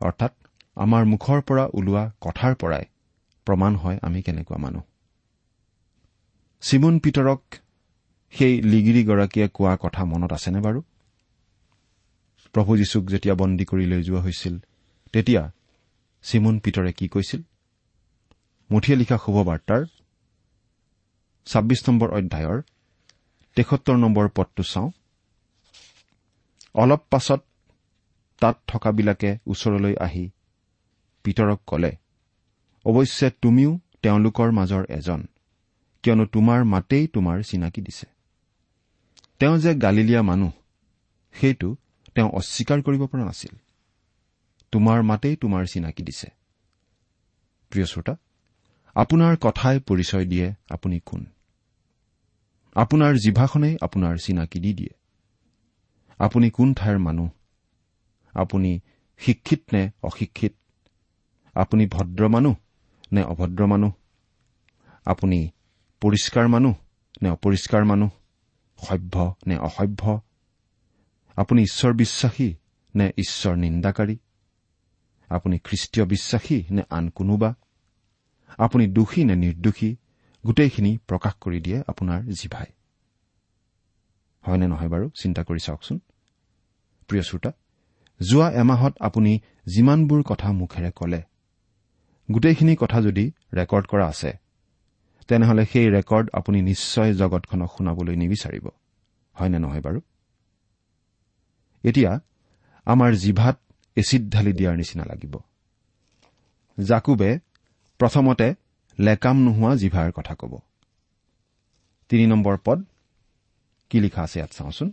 অৰ্থাৎ 0.00 0.32
আমাৰ 0.76 1.04
মুখৰ 1.04 1.40
পৰা 1.40 1.64
ওলোৱা 1.72 2.12
কথাৰ 2.20 2.54
পৰাই 2.54 2.84
প্ৰমাণ 3.46 3.76
হয় 3.76 3.98
আমি 4.02 4.22
কেনেকুৱা 4.22 4.56
মানুহ। 4.56 4.82
চিমন 6.60 6.98
পিতৰক 6.98 7.42
সেই 8.32 8.62
লিগিৰিগৰাকীয়ে 8.62 9.48
কোৱা 9.48 9.76
কথা 9.76 10.04
মনত 10.04 10.32
আছেনে 10.32 10.60
বাৰু? 10.60 10.80
প্ৰভু 12.54 12.76
যীশুক 12.76 13.04
যেতিয়া 13.04 13.34
বন্দী 13.34 13.64
কৰি 13.64 13.86
লৈ 13.86 14.02
যোৱা 14.02 14.20
হৈছিল 14.20 14.58
তেতিয়া 15.12 15.42
চিমন 16.22 16.58
পিতৰে 16.58 16.92
কি 16.92 17.08
কৈছিল? 17.08 17.42
মুঠিয়ে 18.70 18.98
লিখা 18.98 19.18
শুভবাৰ্তাৰ 19.18 19.84
ছাব্বিছ 21.46 21.88
নম্বৰ 21.88 22.10
অধ্যায়ৰ 22.10 22.62
তেসত্তৰ 23.60 23.96
নম্বৰ 23.96 24.28
পদটো 24.28 24.62
চাওঁ। 24.62 24.90
অলপ 26.74 27.02
পাছত 27.10 27.40
তাত 28.42 28.56
থকাবিলাকে 28.66 29.38
ওচৰলৈ 29.46 29.94
আহি 30.00 30.30
পিতৰক 31.24 31.60
কলে 31.66 31.96
অৱশ্যে 32.84 33.30
তুমিও 33.42 33.80
তেওঁলোকৰ 34.02 34.50
মাজৰ 34.50 34.84
এজন 34.88 35.20
কিয়নো 36.02 36.24
তোমাৰ 36.26 36.64
মাতেই 36.64 37.06
তোমাৰ 37.06 37.42
চিনাকি 37.42 37.80
দিছে। 37.80 38.06
তেওঁ 39.38 39.58
যে 39.58 39.74
গালিলীয়া 39.74 40.22
মানুহ 40.22 40.52
সেইটো 41.34 41.76
তেওঁ 42.14 42.28
অস্বীকাৰ 42.30 42.82
কৰিব 42.82 43.06
পৰা 43.06 43.24
নাছিল। 43.24 43.54
তোমাৰ 44.72 45.02
মাতেই 45.02 45.36
তোমাৰ 45.36 45.66
চিনাকি 45.66 46.02
দিছে। 46.02 46.28
প্ৰিয় 47.70 47.86
শ্ৰোতা 47.86 48.14
আপোনাৰ 48.94 49.36
কথাই 49.40 49.80
পৰিচয় 49.80 50.24
দিয়ে 50.24 50.54
আপুনি 50.70 51.00
কোন? 51.00 51.26
আপোনাৰ 52.74 53.14
জিভাখনেই 53.14 53.76
আপোনাৰ 53.82 54.16
চিনাকি 54.16 54.60
দি 54.60 54.74
দিয়ে। 54.74 54.90
আপুনি 56.18 56.50
কোন 56.50 56.74
ঠাইৰ 56.74 56.98
মানুহ? 56.98 57.28
আপুনি 58.32 58.80
শিক্ষিত 59.18 59.62
নে 59.72 59.90
অশিক্ষিত? 60.02 60.54
আপুনি 61.54 61.86
ভদ্ৰ 61.86 62.28
মানুহ 62.28 62.54
নে 63.12 63.22
অভদ্ৰ 63.22 63.66
মানুহ? 63.66 63.92
আপুনি 65.04 65.50
পৰিষ্কাৰ 66.00 66.48
মানুহ 66.48 66.74
নে 67.22 67.30
অপৰিষ্কাৰ 67.30 67.84
মানুহ? 67.84 68.10
সভ্য 68.86 69.34
নে 69.46 69.56
অসভ্য? 69.58 70.20
আপুনি 71.36 71.62
ঈশ্বৰ 71.62 71.92
বিশ্বাসী 71.92 72.54
নে 72.94 73.12
ঈশ্বৰ 73.16 73.54
নিন্দাকাৰী? 73.56 74.18
আপুনি 75.28 75.58
খ্ৰীষ্টীয় 75.58 76.06
বিশ্বাসী 76.06 76.64
নে 76.70 76.82
আন 76.90 77.08
কোনোবা? 77.08 77.54
আপুনি 78.58 78.86
দোষী 78.86 79.24
নে 79.24 79.36
নিৰ্দোষী? 79.36 79.96
গোটেইখিনি 80.46 80.92
প্ৰকাশ 81.08 81.34
কৰি 81.40 81.58
দিয়ে 81.60 81.78
আপোনাৰ 81.88 82.20
জিভাই। 82.32 82.68
হয়নে 84.44 84.66
নহয় 84.68 84.88
বাৰু? 84.88 85.06
চিন্তা 85.20 85.42
কৰি 85.44 85.60
চাওকচোন। 85.60 85.98
প্ৰিয় 87.08 87.22
শ্ৰোতা 87.22 87.50
যোৱা 88.20 88.48
এমাহত 88.50 88.94
আপুনি 89.00 89.32
যিমানবোৰ 89.66 90.22
কথা 90.22 90.52
মুখেৰে 90.52 90.90
কলে 90.90 91.20
গোটেইখিনি 92.28 92.76
কথা 92.76 92.98
যদি 93.02 93.24
ৰেকৰ্ড 93.52 93.86
কৰা 93.86 94.06
আছে 94.08 94.30
তেনেহলে 95.28 95.62
সেই 95.66 95.86
ৰেকৰ্ড 95.90 96.26
আপুনি 96.32 96.58
নিশ্চয় 96.62 97.14
জগতখনক 97.14 97.70
শুনাবলৈ 97.76 98.16
নিবিচাৰিব। 98.16 98.66
হয়নে 99.34 99.58
নহয় 99.58 99.80
বাৰু? 99.80 100.00
এতিয়া 101.84 102.20
আমাৰ 102.84 103.10
জিভাত 103.14 103.56
এচিড 103.96 104.22
ঢালি 104.30 104.52
দিয়াৰ 104.52 104.76
নিচিনা 104.76 105.04
লাগিব। 105.04 105.36
জাকুবে 106.78 107.38
প্ৰথমতে 108.00 108.54
লেকাম 109.00 109.36
নোহোৱা 109.42 109.76
জিভাৰ 109.76 110.12
কথা 110.12 110.34
ক'ব। 110.34 110.58
তিনি 112.08 112.26
নম্বৰ 112.26 112.56
পদ 112.64 112.84
কি 113.90 114.00
লিখা 114.00 114.22
আছে 114.22 114.38
ইয়াত 114.38 114.52
চাওঁচোন? 114.52 114.92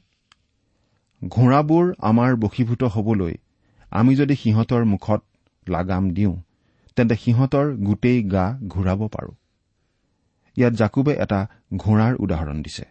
ঘোঁৰাবোৰ 1.28 1.94
আমাৰ 2.00 2.36
বশীভূত 2.36 2.84
হবলৈ 2.84 3.34
আমি 3.92 4.16
যদি 4.16 4.36
সিহঁতৰ 4.36 4.86
মুখত 4.86 5.22
লাগাম 5.70 6.10
দিওঁ 6.10 6.36
তেন্তে 6.96 7.16
সিহঁতৰ 7.16 7.76
গোটেই 7.76 8.24
গা 8.24 8.60
ঘূৰাব 8.68 9.08
পাৰো। 9.08 9.32
ইয়াত 10.58 10.74
জাকুবে 10.74 11.14
এটা 11.14 11.48
ঘোঁৰাৰ 11.78 12.16
উদাহৰণ 12.16 12.62
দিছে। 12.62 12.86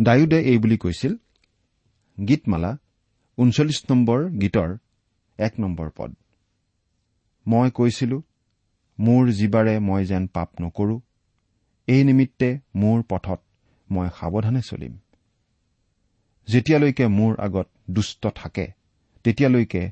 ডায়ুদে 0.00 0.38
এই 0.40 0.58
বুলি 0.58 0.76
কৈছিল 0.76 1.16
গীতমালা 2.28 2.78
ঊনচল্লিছ 3.38 3.80
নম্বৰ 3.90 4.30
গীতৰ 4.30 4.78
এক 5.38 5.52
নম্বৰ 5.60 5.90
পদ। 5.96 6.14
মই 7.46 7.70
কৈছিলো 7.70 8.22
মোৰ 8.98 9.24
জীৱাৰে 9.30 9.74
মই 9.78 10.04
যেন 10.04 10.26
পাপ 10.26 10.48
নকৰো 10.60 10.96
এই 11.88 12.04
নিমিত্তে 12.04 12.48
মোৰ 12.74 13.02
পথত 13.08 13.40
মই 13.90 14.08
সাৱধানে 14.18 14.62
চলিম। 14.62 14.94
যেতিয়ালৈকে 16.48 17.06
মোৰ 17.08 17.32
আগত 17.40 17.66
দুষ্ট 17.90 18.22
থাকে 18.34 18.66
তেতিয়ালৈকে 19.24 19.82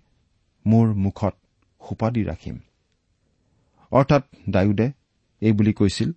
মোৰ 0.67 0.87
মুখত 0.95 1.35
সোপা 1.81 2.09
দি 2.11 2.23
ৰাখিম। 2.25 2.57
অৰ্থাৎ 3.93 4.23
ডায়ুদে 4.51 4.87
এই 5.41 5.53
বুলি 5.53 5.73
কৈছিল 5.73 6.11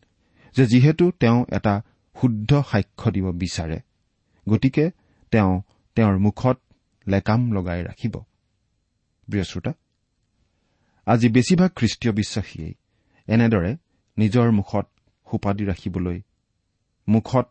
যে 0.56 0.64
যিহেতু 0.66 1.12
তেওঁ 1.12 1.46
এটা 1.52 1.82
শুদ্ধ 2.16 2.52
সাক্ষ্য 2.72 3.08
দিব 3.12 3.28
বিচাৰে 3.32 3.80
গতিকে 4.50 4.86
তেওঁ 5.32 5.62
তেওঁৰ 5.96 6.16
মুখত 6.18 6.58
লেকাম 7.08 7.42
লগাই 7.52 7.84
ৰাখিব। 7.84 8.16
বৃহস্পতা 9.28 9.72
আজি 11.08 11.30
বেছিভাগ 11.30 11.72
খ্ৰীষ্টীয় 11.76 12.14
বিশ্বাসীয়ে 12.14 12.74
এনেদৰে 13.28 13.78
নিজৰ 14.18 14.52
মুখত 14.52 14.86
সোপাদি 15.28 15.66
ৰাখিবলৈ 15.66 16.22
মুখত 17.10 17.48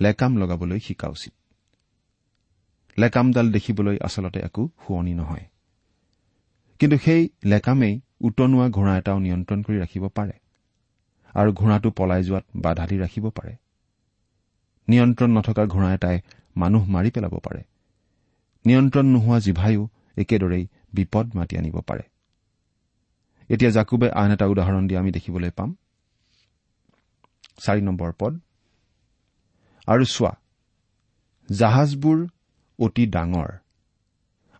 লেকাম 0.00 0.36
লগাবলৈ 0.36 0.78
শিকা 0.78 1.08
উচিত। 1.08 1.32
লেকামডাল 2.98 3.52
দেখিবলৈ 3.52 3.96
আচলতে 4.00 4.40
একো 4.40 4.68
শুৱনি 4.86 5.14
নহয়। 5.14 5.44
কিন্তু 6.78 6.98
সেই 6.98 7.28
লেকামেই 7.44 8.00
উটনোৱা 8.20 8.68
ঘোঁৰা 8.68 8.98
এটাও 8.98 9.18
নিয়ন্ত্ৰণ 9.18 9.62
কৰি 9.62 9.78
ৰাখিব 9.78 10.08
পাৰে 10.08 10.32
আৰু 11.34 11.52
ঘোঁৰাটো 11.52 11.90
পলাই 11.90 12.22
যোৱাত 12.22 12.44
বাধা 12.56 12.86
দি 12.86 12.96
ৰাখিব 12.98 13.30
পাৰে। 13.30 13.56
নিয়ন্ত্ৰণ 14.88 15.30
নথকা 15.30 15.66
ঘোঁৰা 15.66 15.94
এটাই 15.94 16.20
মানুহ 16.56 16.88
মাৰি 16.88 17.10
পেলাব 17.10 17.38
পাৰে। 17.38 17.62
নিয়ন্ত্ৰণ 18.66 19.06
নোহোৱা 19.06 19.38
জিভায়ো 19.38 19.88
একেদৰেই 20.16 20.66
বিপদ 20.94 21.36
মাতি 21.36 21.58
আনিব 21.58 21.80
পাৰে। 21.80 22.02
এতিয়া 23.50 23.70
জাকুবে 23.70 24.08
আন 24.10 24.30
এটা 24.32 24.46
উদাহৰণ 24.46 24.82
দি 24.88 24.94
আমি 24.96 25.10
দেখিবলৈ 25.10 25.50
পাম। 25.50 25.70
পদ। 28.18 28.32
আৰু 29.88 30.04
চোৱা 30.04 30.32
জাহাজবোৰ 31.48 32.18
অতি 32.78 33.04
ডাঙৰ 33.06 33.50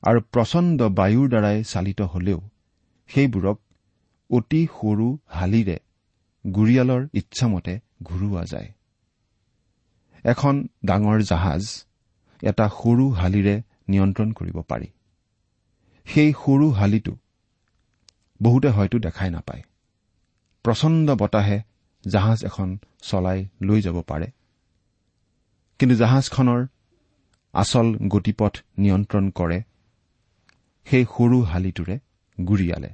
আৰু 0.03 0.20
প্ৰচণ্ড 0.33 0.79
বায়ুৰ 0.83 1.29
দ্বাৰাই 1.29 1.64
চালিত 1.64 2.01
হলেও 2.03 2.40
সেইবোৰক 3.09 3.59
অতি 4.31 4.61
সৰু 4.66 5.18
হালিৰে 5.29 5.79
গুৰিয়ালৰ 6.44 7.03
ইচ্ছামতে 7.12 7.75
ঘূৰোৱা 8.03 8.44
যায়। 8.44 8.68
এখন 10.25 10.55
ডাঙৰ 10.85 11.18
জাহাজ 11.22 11.62
এটা 12.42 12.66
সৰু 12.68 13.05
হালিৰে 13.11 13.62
নিয়ন্ত্ৰণ 13.88 14.33
কৰিব 14.33 14.57
পাৰি। 14.62 14.88
সেই 16.07 16.31
সৰু 16.33 16.70
হালিটো 16.70 17.14
বহুতে 18.42 18.68
হয়তো 18.68 18.99
দেখাই 18.99 19.31
নাপায়। 19.31 19.62
প্ৰচণ্ড 20.62 21.11
বতাহে 21.11 21.62
জাহাজ 22.09 22.44
এখন 22.44 22.79
চলাই 23.03 23.46
লৈ 23.62 23.83
যাব 23.83 24.03
পাৰে। 24.03 24.27
কিন্তু 25.79 25.96
জাহাজখনৰ 25.96 26.66
আচল 27.53 27.87
গতিপথ 28.09 28.57
নিয়ন্ত্ৰণ 28.79 29.31
কৰে। 29.31 29.62
সেই 30.87 31.05
সৰু 31.05 31.42
হালিটোৰে 31.42 31.99
গুৰিয়ালে 32.38 32.90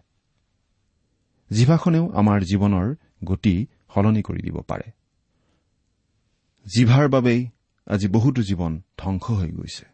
জিভাখনেও 1.51 2.13
আমাৰ 2.15 2.41
জীৱনৰ 2.41 2.95
গতি 3.25 3.67
সলনি 3.95 4.23
কৰি 4.23 4.43
দিব 4.43 4.61
পাৰে। 4.61 4.91
জিভাৰ 6.67 7.09
বাবেই 7.09 7.47
আজি 7.87 8.09
বহুতো 8.09 8.43
জীৱন 8.43 8.83
ধ্বংস 8.99 9.25
হৈ 9.31 9.51
গৈছে। 9.51 9.87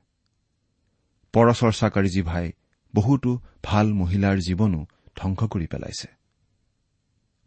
পৰচৰ্চাকাৰী 1.32 2.08
জিভাই 2.08 2.52
বহুতো 2.94 3.40
ভাল 3.64 3.92
মহিলাৰ 3.92 4.37
জীৱনো 4.38 4.87
ধ্বংস 5.18 5.40
কৰি 5.52 5.66
পেলাইছে। 5.66 6.09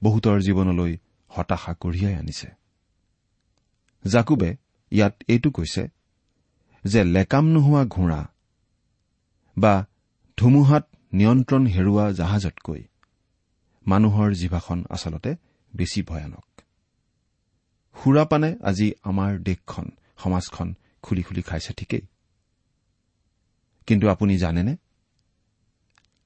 বহুতৰ 0.03 0.37
জীৱনলৈ 0.41 0.93
হতাশা 1.31 1.73
কঢ়িয়াই 1.73 2.15
আনিছে। 2.15 2.49
জাকুবে 4.05 4.49
ইয়াত 4.91 5.13
এইটো 5.27 5.49
কৈছে 5.51 5.83
যে 6.83 7.03
লেকাম 7.03 7.45
নোহোৱা 7.45 7.83
ঘোঁৰা 7.85 8.21
বা 9.57 9.73
ধুমুহাত 10.37 10.85
নিয়ন্ত্ৰণ 11.13 11.63
হেৰুওৱা 11.67 12.05
জাহাজতকৈ 12.11 12.81
মানুহৰ 13.87 14.29
জিভাখন 14.33 14.79
আচলতে 14.89 15.31
বেছি 15.75 16.01
ভয়ানক। 16.03 16.45
সুৰাপানে 17.95 18.49
আজি 18.63 18.87
আমাৰ 19.03 19.31
দেশখন 19.39 19.87
সমাজখন 20.17 20.75
খুলি 21.01 21.23
খুলি 21.23 21.41
খাইছে 21.41 21.73
ঠিকেই। 21.73 22.01
কিন্তু 23.87 24.05
আপুনি 24.09 24.37
জানেনে? 24.37 24.73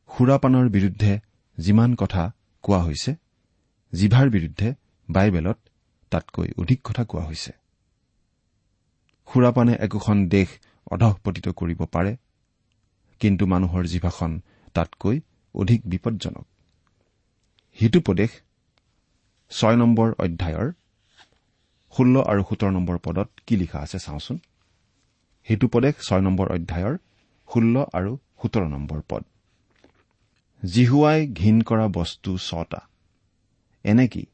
সুৰাপানৰ 0.09 0.69
বিৰুদ্ধে 0.69 1.19
যিমান 1.57 1.91
কথা 1.95 2.23
কোৱা 2.63 2.79
হৈছে 2.83 3.11
জিভাৰ 3.93 4.29
বিৰুদ্ধে 4.29 4.67
বাইবেলত 5.09 5.57
তাতকৈ 6.11 6.49
অধিক 6.57 6.79
কথা 6.83 7.03
কোৱা 7.03 7.23
হৈছে। 7.25 7.51
সুৰাপানে 9.27 9.73
একোখন 9.79 10.17
দেশ 10.27 10.49
অধঃপতিত 10.91 11.47
কৰিব 11.49 11.81
পাৰে 11.85 12.11
কিন্তু 13.21 13.43
মানুহৰ 13.45 13.83
জিভাখন 13.85 14.31
তাতকৈ 14.73 15.19
অধিক 15.55 15.81
বিপদজনক। 15.85 16.45
হিতুপদেশ 17.79 18.31
ছয় 19.51 19.75
নম্বৰ 19.75 20.09
অধ্যায়ৰ 20.19 20.67
ষোল্ল 21.93 22.15
আৰু 22.21 22.41
সোতৰ 22.49 22.71
নম্বৰ 22.71 22.97
পদত 22.97 23.29
কি 23.47 23.55
লিখা 23.55 23.79
আছে 23.79 23.97
চাওঁচোন? 23.99 24.37
হিতুপদেশ 25.47 25.95
ছয় 26.07 26.21
নম্বৰ 26.21 26.47
অধ্যায়ৰ 26.51 26.95
ষোল্ল 27.49 27.75
আৰু 27.93 28.11
সোতৰ 28.41 28.65
নম্বৰ 28.67 29.01
পদ। 29.09 29.23
জিহুৱাই 30.65 31.27
ঘীন 31.27 31.61
কৰা 31.61 31.87
বস্তু 31.87 32.37
ছটা। 32.37 32.87
এনেকি 33.83 34.25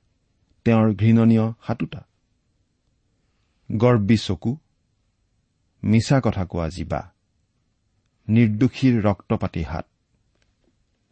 তেওঁৰ 0.65 0.94
ঘৃণনীয় 0.94 1.54
সাতোটা। 1.67 2.06
গৰ্বী 3.72 4.17
চকু 4.17 4.58
মিছা 5.84 6.22
কথা 6.24 6.46
কোৱা 6.46 6.70
জীৱা 6.70 7.12
নিৰ্দোষীৰ 8.30 9.02
ৰক্তপাতী 9.02 9.63
হাত। 9.63 9.86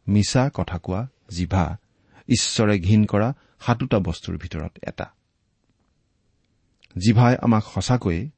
মিছা 0.08 0.49
কথা 0.53 0.77
কোৱা 0.77 1.08
জিভা 1.29 1.77
ঈশ্বৰে 2.29 2.79
ঘীন 2.79 3.05
কৰা 3.05 3.34
সাতোটা 3.60 3.99
বস্তুৰ 3.99 4.38
ভিতৰত 4.38 4.71
এটা। 4.84 5.13
জিভাই 6.97 7.36
আমাক 7.41 7.63
সঁচাকৈয়ে 7.63 8.29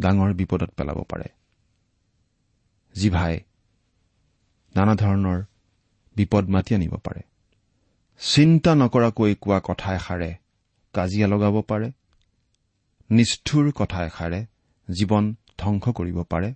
ডাঙৰ 0.00 0.34
বিপদত 0.34 0.70
পেলাব 0.70 1.02
পাৰে। 1.08 1.24
জিভাই 2.94 3.40
নানা 4.76 4.94
ধৰণৰ 4.94 5.44
বিপদ 6.16 6.48
মাতি 6.48 6.74
আনিব 6.74 6.94
পাৰে। 6.96 7.22
চিন্তা 8.20 8.74
নকৰাকৈ 8.74 9.34
কোৱা 9.40 9.60
কথা 9.64 9.94
এষাৰে 9.94 10.34
কাজিয়া 10.92 11.26
লগাব 11.28 11.62
পাৰে। 11.62 11.92
নিষ্ঠুৰ 13.10 13.72
কথা 13.72 14.06
এষাৰে 14.06 14.46
জীৱন 14.90 15.34
ধ্বংস 15.58 15.88
কৰিব 15.88 16.22
পাৰে। 16.22 16.54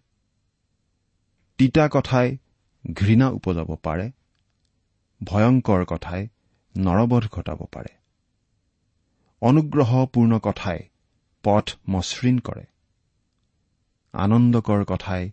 তিতা 1.58 1.88
কথাই 1.92 2.38
ঘৃণা 2.92 3.28
উপজাব 3.28 3.76
পাৰে। 3.82 4.10
ভয়ংকৰ 5.24 5.84
কথাই 5.84 6.28
নৰবধ 6.74 7.28
ঘটাব 7.28 7.66
পাৰে। 7.72 7.92
অনুগ্ৰহপূৰ্ণ 9.40 10.38
কথাই 10.38 10.78
পথ 11.44 11.74
মসৃণ 11.88 12.38
কৰে। 12.38 12.64
আনন্দকৰ 14.14 14.84
কথাই 14.84 15.30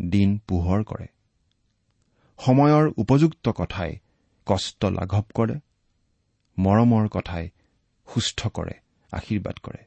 দিন 0.00 0.38
পোহৰ 0.48 0.84
কৰে। 0.84 1.06
সময়ৰ 2.42 2.84
উপযুক্ত 2.96 3.46
কথাই 3.50 3.92
কষ্ট 4.46 4.80
লাঘৱ 4.84 5.26
কৰে 5.34 5.56
মৰমৰ 6.58 7.04
কথাই 7.08 7.46
সুস্থ 8.08 8.40
কৰে 8.48 8.74
আশীৰ্বাদ 9.12 9.56
কৰে। 9.62 9.82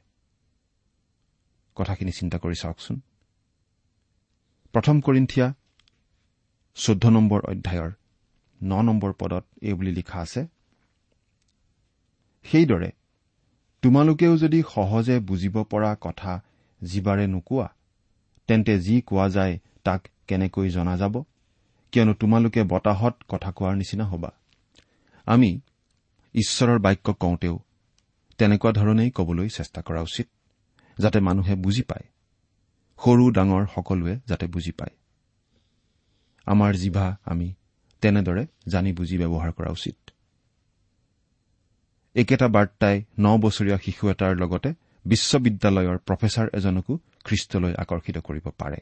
কথাখিনি 1.76 2.12
চিন্তা 2.12 2.38
কৰি 2.38 2.56
চাওকচোন। 2.62 2.96
প্ৰথম 4.74 4.96
কৰিন্ঠিয়া 5.00 5.46
চৈধ্য 6.76 7.04
নম্বৰ 7.10 7.40
অধ্যায়ৰ 7.52 7.90
ন 8.60 8.72
নম্বৰ 8.82 9.12
পদত 9.12 9.44
এই 9.62 9.74
বুলি 9.74 9.92
লিখা 9.92 10.18
আছে 10.20 10.42
সেইদৰে 12.44 12.90
তোমালোকেও 13.82 14.34
যদি 14.36 14.58
সহজে 14.74 15.16
বুজিব 15.20 15.56
পৰা 15.70 15.90
কথা 16.00 16.32
জীৱাৰে 16.80 17.26
নোকোৱা 17.26 17.68
তেন্তে 18.48 18.74
যি 18.80 18.94
কোৱা 19.00 19.26
যায় 19.28 19.54
তাক 19.84 20.00
কেনেকৈ 20.28 20.68
জনা 20.70 20.94
যাব? 20.96 21.14
কিয়নো 21.96 22.14
তোমালোকে 22.14 22.62
বতাহত 22.62 23.14
কথা 23.28 23.50
কোৱাৰ 23.52 23.74
নিচিনা 23.76 24.04
হবা। 24.04 24.30
আমি 25.26 25.60
ঈশ্বৰৰ 26.34 26.78
বাক্য 26.78 27.14
কওঁতেও 27.14 27.58
তেনেকুৱা 28.38 28.72
ধৰণেই 28.72 29.10
কবলৈ 29.10 29.48
চেষ্টা 29.48 29.82
কৰা 29.82 30.02
উচিত 30.02 30.26
যাতে 30.98 31.20
মানুহে 31.20 31.54
বুজি 31.54 31.82
পায়। 31.82 32.06
সৰু 32.98 33.30
ডাঙৰ 33.30 33.66
সকলোৱে 33.74 34.20
যাতে 34.28 34.46
বুজি 34.46 34.72
পায়। 34.72 34.94
আমাৰ 36.46 36.72
জিভা 36.74 37.16
আমি 37.24 37.54
তেনেদৰে 38.00 38.46
জানি 38.68 38.92
বুজি 38.92 39.16
ব্যৱহাৰ 39.18 39.52
কৰা 39.52 39.70
উচিত। 39.70 39.96
একেটা 42.14 42.48
বাৰ্তাই 42.48 42.96
ন 43.18 43.38
বছৰীয়া 43.38 43.78
শিশু 43.78 44.10
এটাৰ 44.10 44.36
লগতে 44.36 44.74
বিশ্ববিদ্যালয়ৰ 45.04 45.98
প্ৰফেচাৰ 45.98 46.46
এজনকো 46.52 46.98
খ্ৰীষ্টলৈ 47.24 47.72
আকৰ্ষিত 47.74 48.18
কৰিব 48.18 48.48
পাৰে। 48.58 48.76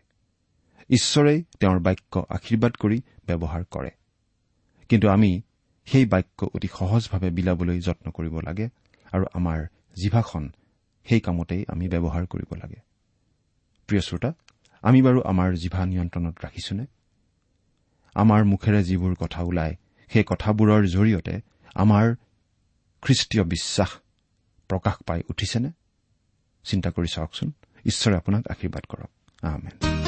ঈশ্বৰেই 0.90 1.44
তেওঁৰ 1.60 1.78
বাক্য 1.78 2.26
আশীৰ্বাদ 2.28 2.72
কৰি 2.72 3.02
ব্যৱহাৰ 3.26 3.64
কৰে। 3.64 3.90
কিন্তু 4.88 5.08
আমি 5.08 5.42
সেই 5.86 6.06
বাক্য 6.06 6.46
অতি 6.54 6.68
সহজভাৱে 6.78 7.30
বিলাবলৈ 7.30 7.80
যত্ন 7.80 8.10
কৰিব 8.10 8.40
লাগে 8.40 8.68
আৰু 9.12 9.24
আমাৰ 9.34 9.66
জিভাখন 9.94 10.52
সেই 11.04 11.20
কামতেই 11.20 11.64
আমি 11.68 11.88
ব্যৱহাৰ 11.88 12.26
কৰিব 12.26 12.54
লাগে। 12.54 12.76
প্ৰিয় 13.86 14.00
শ্ৰোতা 14.00 14.32
আমি 14.82 15.02
বাৰু 15.02 15.22
আমাৰ 15.22 15.54
জিভা 15.54 15.86
নিয়ন্ত্ৰণত 15.86 16.38
ৰাখিছোনে? 16.44 16.86
আমাৰ 18.14 18.44
মুখেৰে 18.44 18.84
যিবোৰ 18.84 19.14
কথা 19.14 19.42
ওলায় 19.42 19.76
সেই 20.12 20.24
কথাবোৰৰ 20.26 20.86
জৰিয়তে 20.86 21.40
আমাৰ 21.74 22.14
খ্ৰীষ্টীয় 23.02 23.44
বিশ্বাস 23.44 23.88
প্ৰকাশ 24.68 24.94
পাই 25.06 25.22
উঠিছেনে? 25.28 25.70
চিন্তা 26.64 26.90
কৰি 26.90 27.06
চাওকচোন। 27.06 27.52
ঈশ্বৰে 27.86 28.16
আপোনাক 28.16 28.48
আশীৰ্বাদ 28.48 28.84
কৰক। 28.84 29.10
আহমেদ 29.44 30.03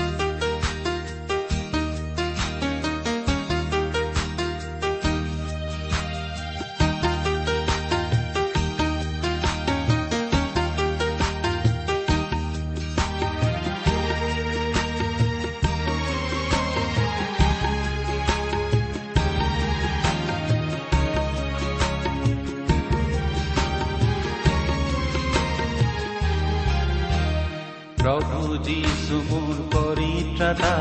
মোৰ 29.31 29.57
পৰিত্ৰাতা 29.75 30.75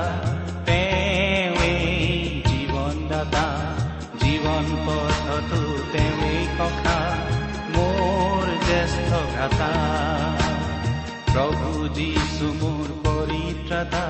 তেওঁৱেই 0.66 2.42
জীৱনদাতা। 2.48 3.46
জীৱন 4.20 4.66
তেওঁৱেই 5.94 6.44
সখা 6.58 6.98
মোৰ 7.76 8.46
জ্যেষ্ঠ 8.68 9.10
প্ৰভু 11.34 11.70
মোৰ 12.62 12.88
পৰিত্ৰাতা 13.06 14.06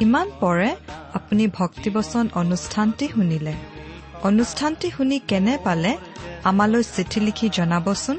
ইমান 0.00 0.30
পৰে 0.40 0.76
আপুনি 1.14 1.46
ভক্তিবচন 1.46 2.28
অনুষ্ঠানটি 2.34 3.08
শুনিলে। 3.08 3.54
অনুষ্ঠানটি 4.22 4.90
শুনি 4.90 5.18
কেনে 5.18 5.58
পালে 5.64 5.96
আমালৈ 6.44 6.82
চিঠি 6.82 7.20
লিখি 7.20 7.48
জনাবচোন? 7.48 8.18